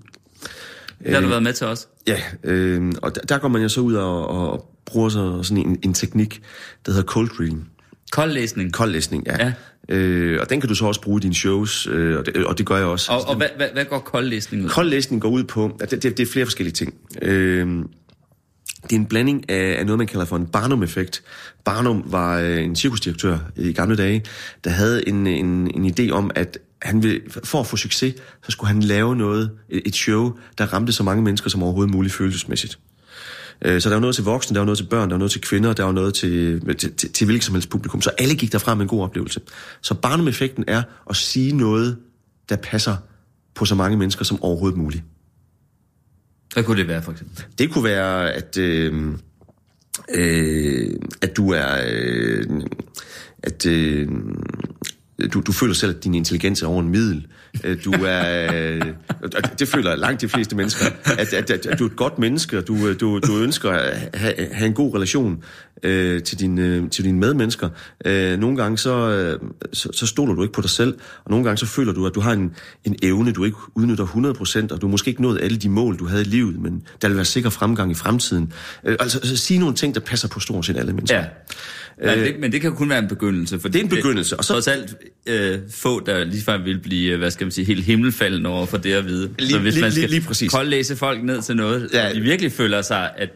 [1.03, 1.87] Det har du været med til også.
[2.09, 5.67] Ja, øh, og der, der går man jo så ud og, og bruger så sådan
[5.67, 6.41] en, en teknik,
[6.85, 7.69] der hedder cold reading.
[8.11, 8.73] Kold læsning.
[8.73, 9.45] Kold læsning, ja.
[9.45, 9.53] Ja.
[9.95, 12.57] Øh, og den kan du så også bruge i dine shows, øh, og, det, og
[12.57, 13.11] det gør jeg også.
[13.11, 14.69] Og, og hvad, hvad, hvad går kold læsning ud?
[14.69, 16.93] Kold læsning går ud på, at det, det, det er flere forskellige ting.
[17.21, 17.67] Øh,
[18.83, 21.23] det er en blanding af, af noget, man kalder for en Barnum-effekt.
[21.65, 24.23] Barnum var øh, en cirkusdirektør i gamle dage,
[24.63, 28.15] der havde en, en, en idé om, at han ville, for at få succes,
[28.45, 31.93] så skulle han lave noget, et et show, der ramte så mange mennesker som overhovedet
[31.93, 32.79] muligt følelsesmæssigt.
[33.61, 35.31] Øh, Så der var noget til voksne, der var noget til børn, der var noget
[35.31, 38.01] til kvinder, der var noget til, til, til, til hvilket som helst publikum.
[38.01, 39.41] Så alle gik derfra med en god oplevelse.
[39.81, 41.97] Så Barnum-effekten er at sige noget,
[42.49, 42.95] der passer
[43.55, 45.03] på så mange mennesker som overhovedet muligt.
[46.53, 47.43] Hvad kunne det være, for eksempel?
[47.57, 49.13] Det kunne være, at, øh,
[50.15, 50.89] øh,
[51.21, 51.83] at du er...
[51.87, 52.45] Øh,
[53.43, 54.07] at øh,
[55.33, 57.27] du, du føler selv, at din intelligens er over en middel.
[57.63, 58.49] Øh, Du er...
[58.59, 58.81] Øh,
[59.59, 60.85] det føler langt de fleste mennesker.
[61.05, 64.09] At, at, at, at du er et godt menneske, og du, du, du ønsker at
[64.13, 65.43] have, have en god relation
[65.83, 67.69] øh, til, din, øh, til dine medmennesker.
[68.05, 69.39] Øh, nogle gange så, øh,
[69.73, 70.93] så, så stoler du ikke på dig selv,
[71.25, 72.53] og nogle gange så føler du, at du har en,
[72.83, 75.97] en evne, du ikke udnytter 100%, og du har måske ikke nået alle de mål,
[75.97, 78.53] du havde i livet, men der vil være sikker fremgang i fremtiden.
[78.83, 81.17] Øh, altså, så sige nogle ting, der passer på stort set alle mennesker.
[81.17, 81.25] Ja.
[82.05, 83.59] Men det, men det kan kun være en begyndelse.
[83.59, 84.53] For det er en begyndelse, og så-.
[84.53, 84.95] Trods alt
[85.25, 88.77] øh, få, der ligefrem vil blive, øh, hvad skal man sige, helt himmelfaldende over for
[88.77, 89.29] det at vide.
[89.39, 92.13] Lige- så hvis lige- man skal lige- lige koldlæse folk ned til noget, Ja.
[92.13, 93.29] de virkelig føler sig, at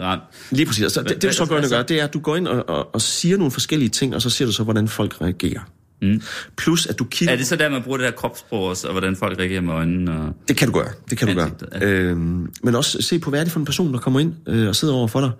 [0.00, 0.22] ramt.
[0.50, 0.92] Lige præcis.
[0.92, 2.48] Så det, det, du så går ind og gør, det er, at du går ind
[2.48, 5.60] og, og, og siger nogle forskellige ting, og så ser du så, hvordan folk reagerer.
[6.02, 6.22] Mm.
[6.56, 7.32] Plus, at du kigger...
[7.32, 9.74] Er det så der, man bruger det her kropssprog også, og hvordan folk reagerer med
[9.74, 10.12] øjnene?
[10.20, 10.34] Og...
[10.48, 10.88] Det kan du gøre.
[11.10, 11.44] Det kan du gøre.
[11.44, 11.86] Ansigtet, ja.
[11.90, 14.68] Øhm, men også se på, hvad er det for en person, der kommer ind øh,
[14.68, 15.30] og sidder over for dig.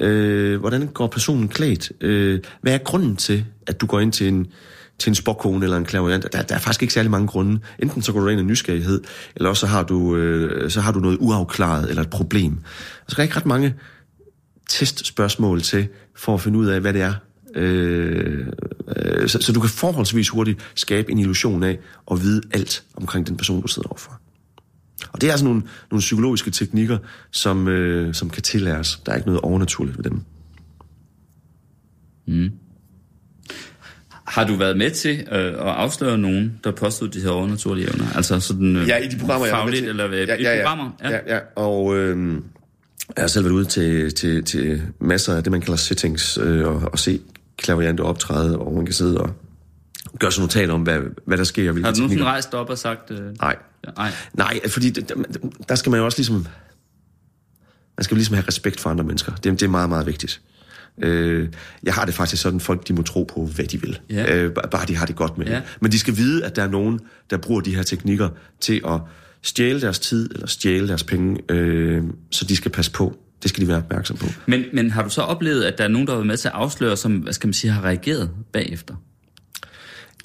[0.00, 1.92] Øh, hvordan går personen klædt?
[2.00, 4.46] Øh, hvad er grunden til, at du går ind til en,
[4.98, 6.32] til en spokkone eller en klaverant?
[6.32, 7.60] Der, der er faktisk ikke særlig mange grunde.
[7.78, 9.02] Enten så går du ind af nysgerrighed,
[9.36, 12.52] eller også så har du, øh, så har du noget uafklaret eller et problem.
[12.52, 13.74] Altså, så er ikke ret mange
[14.68, 17.14] testspørgsmål til, for at finde ud af, hvad det er.
[17.54, 18.46] Øh,
[18.96, 21.78] øh, så, så du kan forholdsvis hurtigt skabe en illusion af
[22.10, 24.19] at vide alt omkring den person, du sidder overfor.
[25.12, 26.98] Og det er altså nogle, nogle psykologiske teknikker,
[27.30, 29.00] som, øh, som kan tillæres.
[29.06, 30.20] Der er ikke noget overnaturligt ved dem.
[34.26, 38.04] Har du været med til øh, at afsløre nogen, der påstod de her overnaturlige evner?
[38.14, 40.18] Altså sådan øh, Ja, i de programmer, jeg har været fagligt, eller hvad?
[40.18, 40.62] ja, I ja, ja.
[40.62, 40.90] programmer?
[41.02, 41.38] Ja, ja.
[41.56, 42.34] Og øh,
[43.16, 46.66] jeg har selv været ude til, til, til masser af det, man kalder sittings, øh,
[46.66, 47.20] og, og se
[47.56, 49.30] klaviante optræde, hvor man kan sidde og
[50.18, 51.70] gøre sig notater om, hvad, hvad der sker.
[51.70, 53.10] og Har du nogensinde rejst op og sagt...
[53.10, 53.56] Øh, Nej.
[53.96, 54.12] Nej.
[54.34, 55.14] Nej, fordi der,
[55.68, 56.46] der skal man jo også ligesom...
[57.96, 59.32] Man skal jo ligesom have respekt for andre mennesker.
[59.34, 60.40] Det, det er meget, meget vigtigt.
[61.02, 61.48] Øh,
[61.82, 63.98] jeg har det faktisk sådan, folk de må tro på, hvad de vil.
[64.10, 64.34] Ja.
[64.36, 65.54] Øh, bare- bare de har det godt med Ja.
[65.54, 65.62] det.
[65.80, 67.00] Men de skal vide, at der er nogen,
[67.30, 68.28] der bruger de her teknikker
[68.60, 69.00] til at
[69.42, 73.16] stjæle deres tid, eller stjæle deres penge, øh, så de skal passe på.
[73.42, 74.26] Det skal de være opmærksom på.
[74.46, 76.48] Men, men har du så oplevet, at der er nogen, der har været med til
[76.48, 78.94] at afsløre, som, hvad skal man sige, har reageret bagefter?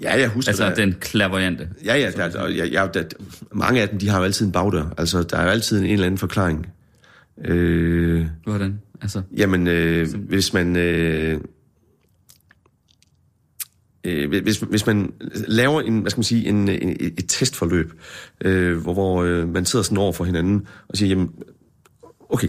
[0.02, 1.70] Ja, jeg husker Altså der- den klaverjante.
[1.86, 3.04] Ja, ja, der, og jeg, jeg, der,
[3.52, 4.94] mange af dem, de har jo altid en bagdør.
[4.98, 6.68] Altså, der er jo altid en eller anden forklaring.
[7.46, 8.80] Øh, Hvordan?
[9.02, 10.76] Altså, Jamen, øh, hvis man...
[10.76, 11.42] Øh,
[14.04, 15.14] øh, hvis, hvis man
[15.48, 17.94] laver en, hvad skal man sige, en, en, et testforløb,
[18.42, 21.30] øh, hvor, hvor øh, man sidder sådan over for hinanden og siger, jamen,
[22.30, 22.48] okay,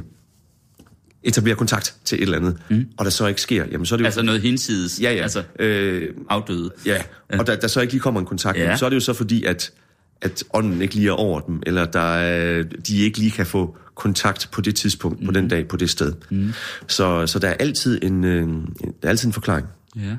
[1.27, 2.87] etablerer kontakt til et eller andet, mm.
[2.97, 4.07] og der så ikke sker, jamen så er det jo...
[4.07, 6.71] altså noget hinsides, ja, ja, altså øh, afdøde.
[6.87, 7.03] ja,
[7.39, 8.77] og der, der så ikke lige kommer en kontakt, Ja.
[8.77, 9.73] så er det jo så fordi, at,
[10.21, 13.77] at ånden ikke lige er over dem, eller der er, de ikke lige kan få
[13.95, 15.27] kontakt på det tidspunkt, mm.
[15.27, 16.13] på den dag, på det sted.
[16.31, 16.53] Mm.
[16.89, 18.49] Så, så der er altid en, øh,
[18.83, 19.67] der er altid en forklaring.
[19.97, 20.17] Ja.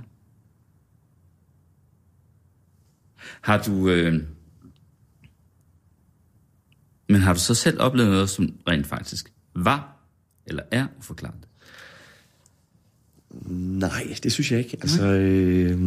[3.42, 3.90] Har du...
[3.90, 4.14] Øh...
[7.10, 9.97] Men har du så selv oplevet noget, som rent faktisk var
[10.48, 11.48] eller er uforklaret?
[13.80, 14.78] Nej, det synes jeg ikke.
[14.82, 15.78] Altså, øh,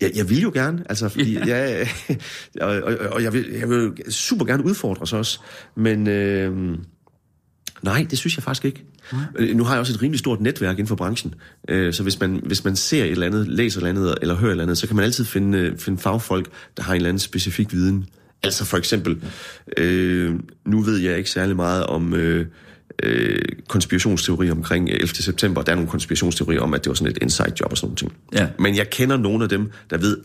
[0.00, 1.88] jeg, jeg vil jo gerne, altså, fordi jeg,
[2.60, 5.40] og, og, og jeg, vil, jeg vil super gerne udfordres også,
[5.74, 6.78] men øh,
[7.82, 8.84] nej, det synes jeg faktisk ikke.
[9.36, 11.34] Øh, Nu har jeg også et rimelig stort netværk inden for branchen,
[11.68, 14.34] øh, så hvis man, hvis man ser et eller andet, læser et eller andet, eller
[14.34, 16.96] hører et eller andet, så kan man altid finde, øh, finde fagfolk, der har en
[16.96, 18.06] eller anden specifik viden.
[18.42, 19.22] Altså for eksempel,
[19.76, 20.34] øh,
[20.66, 22.46] nu ved jeg ikke særlig meget om øh,
[23.02, 25.08] øh, konspirationsteorier omkring 11.
[25.08, 25.62] september.
[25.62, 27.96] Der er nogle konspirationsteorier om, at det var sådan et inside job og sådan nogle
[27.96, 28.12] ting.
[28.32, 28.48] Ja.
[28.58, 30.18] Men jeg kender nogle af dem, der ved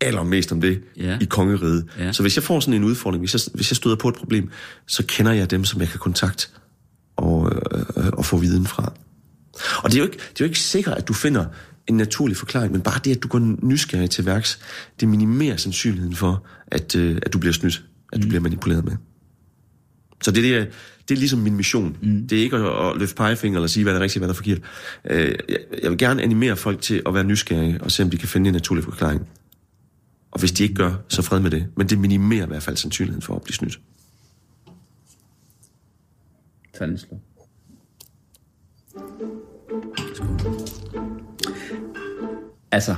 [0.00, 1.18] allermest om det Ja.
[1.20, 1.86] i kongeriget.
[1.98, 2.12] Ja.
[2.12, 4.50] Så hvis jeg får sådan en udfordring, hvis jeg, hvis jeg støder på et problem,
[4.86, 6.48] så kender jeg dem, som jeg kan kontakte
[7.16, 7.52] og,
[7.96, 8.92] øh, og få viden fra.
[9.82, 11.44] Og det er, jo ikke, det er jo ikke sikkert, at du finder
[11.86, 14.58] en naturlig forklaring, men bare det, at du går nysgerrig til værks,
[15.00, 17.82] det minimerer sandsynligheden for, at, øh, at du bliver snydt,
[18.12, 18.28] at du mm.
[18.28, 18.92] bliver manipuleret med.
[20.22, 20.64] Så det, det, er,
[21.08, 21.96] det er ligesom min mission.
[22.02, 22.28] Mm.
[22.28, 24.34] Det er ikke at, at løfte pegefinger eller sige, hvad der er rigtigt, hvad der
[24.34, 24.58] er forkert.
[25.10, 28.18] Øh, jeg, jeg vil gerne animere folk til at være nysgerrige og se, om de
[28.18, 29.28] kan finde en naturlig forklaring.
[30.30, 31.66] Og hvis de ikke gør, så fred med det.
[31.76, 33.80] Men det minimerer i hvert fald sandsynligheden for at blive snydt.
[36.96, 37.18] Slå.
[42.72, 42.96] Altså,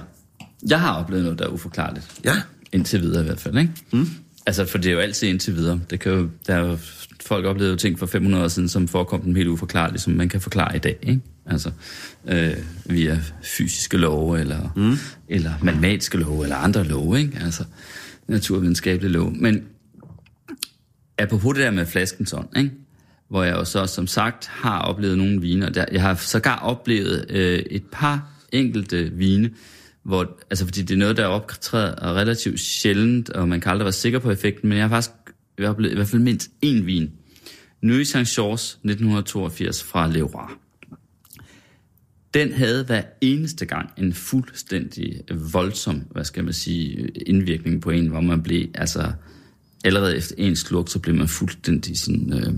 [0.68, 2.20] jeg har oplevet noget, der er uforklarligt.
[2.24, 2.42] Ja.
[2.72, 3.72] Indtil videre i hvert fald, ikke?
[3.92, 4.06] Mm.
[4.46, 5.80] Altså, for det er jo altid indtil videre.
[5.90, 6.78] Det kan jo, der er jo,
[7.26, 10.28] folk oplevede jo ting for 500 år siden, som forekom dem helt uforklarligt, som man
[10.28, 11.20] kan forklare i dag, ikke?
[11.46, 11.70] Altså,
[12.28, 14.96] øh, via fysiske love, eller, mm.
[15.28, 17.38] eller matematiske love, eller andre love, ikke?
[17.44, 17.64] Altså,
[18.28, 19.30] naturvidenskabelige love.
[19.30, 19.64] Men
[21.18, 22.70] apropos det der med flaskens ånd, ikke?
[23.28, 26.58] hvor jeg jo så som sagt har oplevet nogle vine, og der, jeg har sågar
[26.58, 29.50] oplevet øh, et par enkelte vine,
[30.02, 33.92] hvor, altså fordi det er noget, der optræder relativt sjældent, og man kan aldrig være
[33.92, 35.16] sikker på effekten, men jeg har faktisk
[35.58, 37.10] jeg har blevet, i hvert fald mindst én vin.
[37.82, 40.50] Nye Saint-Georges 1982 fra Leroy.
[42.34, 45.20] Den havde hver eneste gang en fuldstændig
[45.52, 49.12] voldsom, hvad skal man sige, indvirkning på en, hvor man blev, altså
[49.84, 52.54] allerede efter en sluk, så blev man fuldstændig sådan, øh,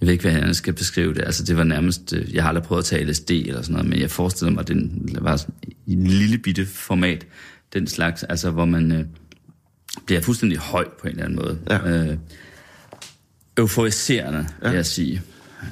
[0.00, 2.48] jeg ved ikke, hvad jeg skal beskrive det, altså det var nærmest, øh, jeg har
[2.48, 5.46] aldrig prøvet at tage LSD eller sådan noget, men jeg forestiller mig, at den var
[5.86, 7.26] i en lille bitte format,
[7.72, 9.04] den slags, altså hvor man øh,
[10.06, 11.58] bliver fuldstændig høj på en eller anden måde.
[11.70, 11.88] Ja.
[11.88, 12.16] Øh,
[13.58, 14.68] euforiserende, ja.
[14.68, 15.22] vil jeg sige,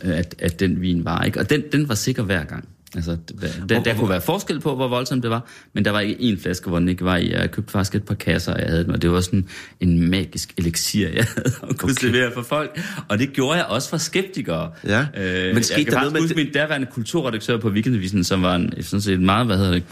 [0.01, 1.23] at, at den vin var.
[1.23, 1.41] Ikke?
[1.41, 2.69] Og den, den var sikker hver gang.
[2.97, 6.01] Altså, der, der, der kunne være forskel på, hvor voldsomt det var, men der var
[6.01, 7.33] ikke en flaske, hvor den ikke var i.
[7.33, 9.49] Jeg købte faktisk et par kasser, og jeg havde den, og det var sådan
[9.81, 12.07] en magisk elixir, jeg havde at kunne okay.
[12.07, 12.81] servere for folk.
[13.09, 14.71] Og det gjorde jeg også for skeptikere.
[14.85, 15.07] Ja.
[15.17, 17.69] Øh, Men skete jeg kan der faktisk noget med huske det- min derværende kulturredaktør på
[17.69, 19.83] Weekendavisen, som var en, sådan set meget, hvad hedder det,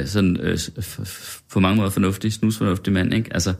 [0.00, 0.58] øh, sådan, øh,
[1.52, 3.30] på mange måder fornuftig, snusfornuftig mand, ikke?
[3.34, 3.52] Altså,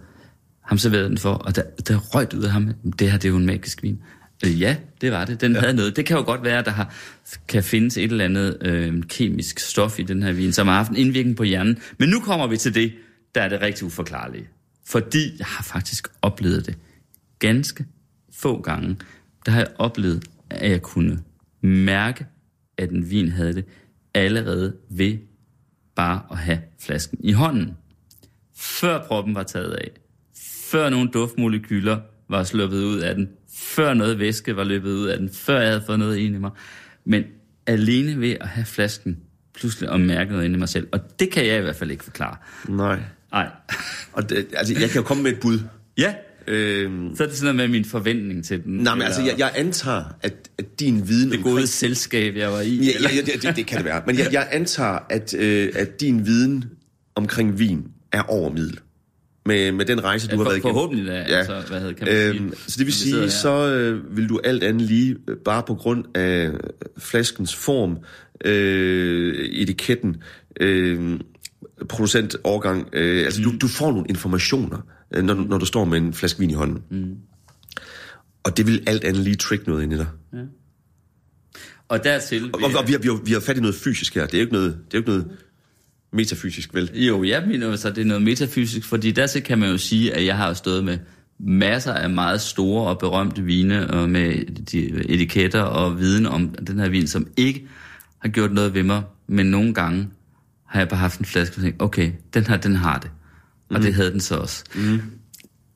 [0.65, 3.29] ham serverede den for, og der, der røg ud af ham, det her, det er
[3.33, 3.99] jo en magisk vin.
[4.47, 5.41] Øh, ja, det var det.
[5.41, 5.61] Den ja.
[5.61, 5.97] havde noget.
[5.97, 6.95] Det kan jo godt være, at der har,
[7.49, 10.91] kan findes et eller andet øh, kemisk stof i den her vin, som har haft
[10.91, 11.79] en indvirkning på hjernen.
[11.99, 12.93] Men nu kommer vi til det,
[13.35, 14.49] der er det rigtig uforklarlige.
[14.87, 16.79] Fordi jeg har faktisk oplevet det
[17.39, 17.87] ganske
[18.33, 18.97] få gange.
[19.47, 21.19] Der har jeg oplevet, at jeg kunne
[21.63, 22.27] mærke,
[22.79, 23.65] at en vin havde det
[24.15, 25.19] allerede ved
[25.97, 27.77] bare at have flasken i hånden.
[28.57, 29.91] Før proppen var taget af.
[30.71, 33.29] Før nogle duftmolekyler var sluppet ud af den.
[33.55, 35.31] Før noget væske var løbet ud af den.
[35.33, 36.51] Før jeg havde fået noget ind i mig.
[37.05, 37.25] Men
[37.67, 39.17] alene ved at have flasken
[39.55, 40.89] pludselig at mærke noget ind i mig selv.
[40.93, 42.37] Og det kan jeg i hvert fald ikke forklare.
[42.69, 43.01] Nej.
[43.33, 43.49] Nej.
[44.13, 45.59] Og det, altså, jeg kan jo komme med et bud.
[45.99, 46.15] ja,
[46.47, 48.77] Øhm, så er det sådan noget med min forventning til den.
[48.77, 51.31] nej, men altså, jeg, jeg antager, at, at din viden...
[51.31, 52.77] Det gode selskab, jeg var i.
[52.77, 54.03] Ja, ja, ja det, det, det kan det være.
[54.07, 56.65] Men jeg, jeg antager, at, øh, at din viden
[57.15, 58.79] omkring vin er over middel.
[59.47, 60.75] Med, med den rejse, du Ja, har for- været igennem.
[60.75, 62.41] forhåbentlig da, altså, hvad hedder- kan man sige.
[62.41, 63.29] øhm, Så det vil sige, her.
[63.29, 66.51] så øh, vil du alt andet lige, øh, bare på grund af
[66.99, 67.99] flaskens form,
[68.45, 70.17] øh, etiketten,
[70.61, 71.21] øh,
[71.89, 73.51] producentårgang, øh, altså Mm.
[73.51, 74.79] du, du får nogle informationer,
[75.15, 76.79] øh, når, når du står med en flaske vin i hånden.
[76.91, 77.15] Mm.
[78.45, 80.07] Og det vil alt andet lige trick noget ind i dig.
[81.89, 82.45] Og dertil...
[82.55, 84.27] Og, og, og vi, har, vi, har, vi har fat i noget fysisk her.
[84.27, 85.27] Det er jo ikke noget, det er jo ikke noget
[86.13, 86.91] metafysisk, vel?
[86.95, 90.27] Jo, jeg mener så, det er noget metafysisk, fordi dertil kan man jo sige, at
[90.27, 90.99] jeg har stået med
[91.39, 96.79] masser af meget store og berømte vine, og med de etiketter og viden om den
[96.79, 97.67] her vin, som ikke
[98.19, 100.09] har gjort noget ved mig, men nogle gange
[100.67, 103.11] har jeg bare haft en flaske og tænkt, okay, den her, den har det.
[103.71, 103.83] Og mm.
[103.83, 104.65] det havde den så også.
[104.75, 105.01] Mm.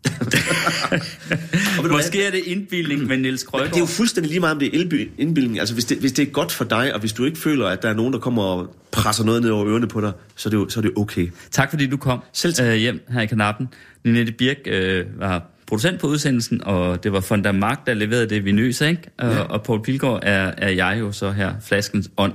[1.92, 3.66] Måske er det indbildning med Niels Krøger.
[3.66, 5.58] Det er jo fuldstændig lige meget, om det er indbildning.
[5.58, 7.82] Altså, hvis det, hvis det er godt for dig, og hvis du ikke føler, at
[7.82, 10.50] der er nogen, der kommer og presser noget ned over ørerne på dig, så er
[10.50, 11.32] det, jo, så er det okay.
[11.50, 12.66] Tak fordi du kom Selv tak.
[12.66, 13.68] øh, hjem her i Kanappen.
[14.04, 18.44] Ninette Birk øh, var producent på udsendelsen, og det var Fonda Mark, der leverede det
[18.44, 19.02] vinøse, ikke?
[19.18, 19.40] Og, ja.
[19.40, 22.32] og Paul Pilgaard er, er jeg jo så her, flaskens ånd,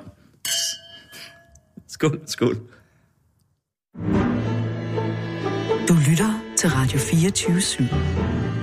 [1.88, 2.56] Skål, skål.
[5.88, 8.59] Du lytter til Radio 24 /7.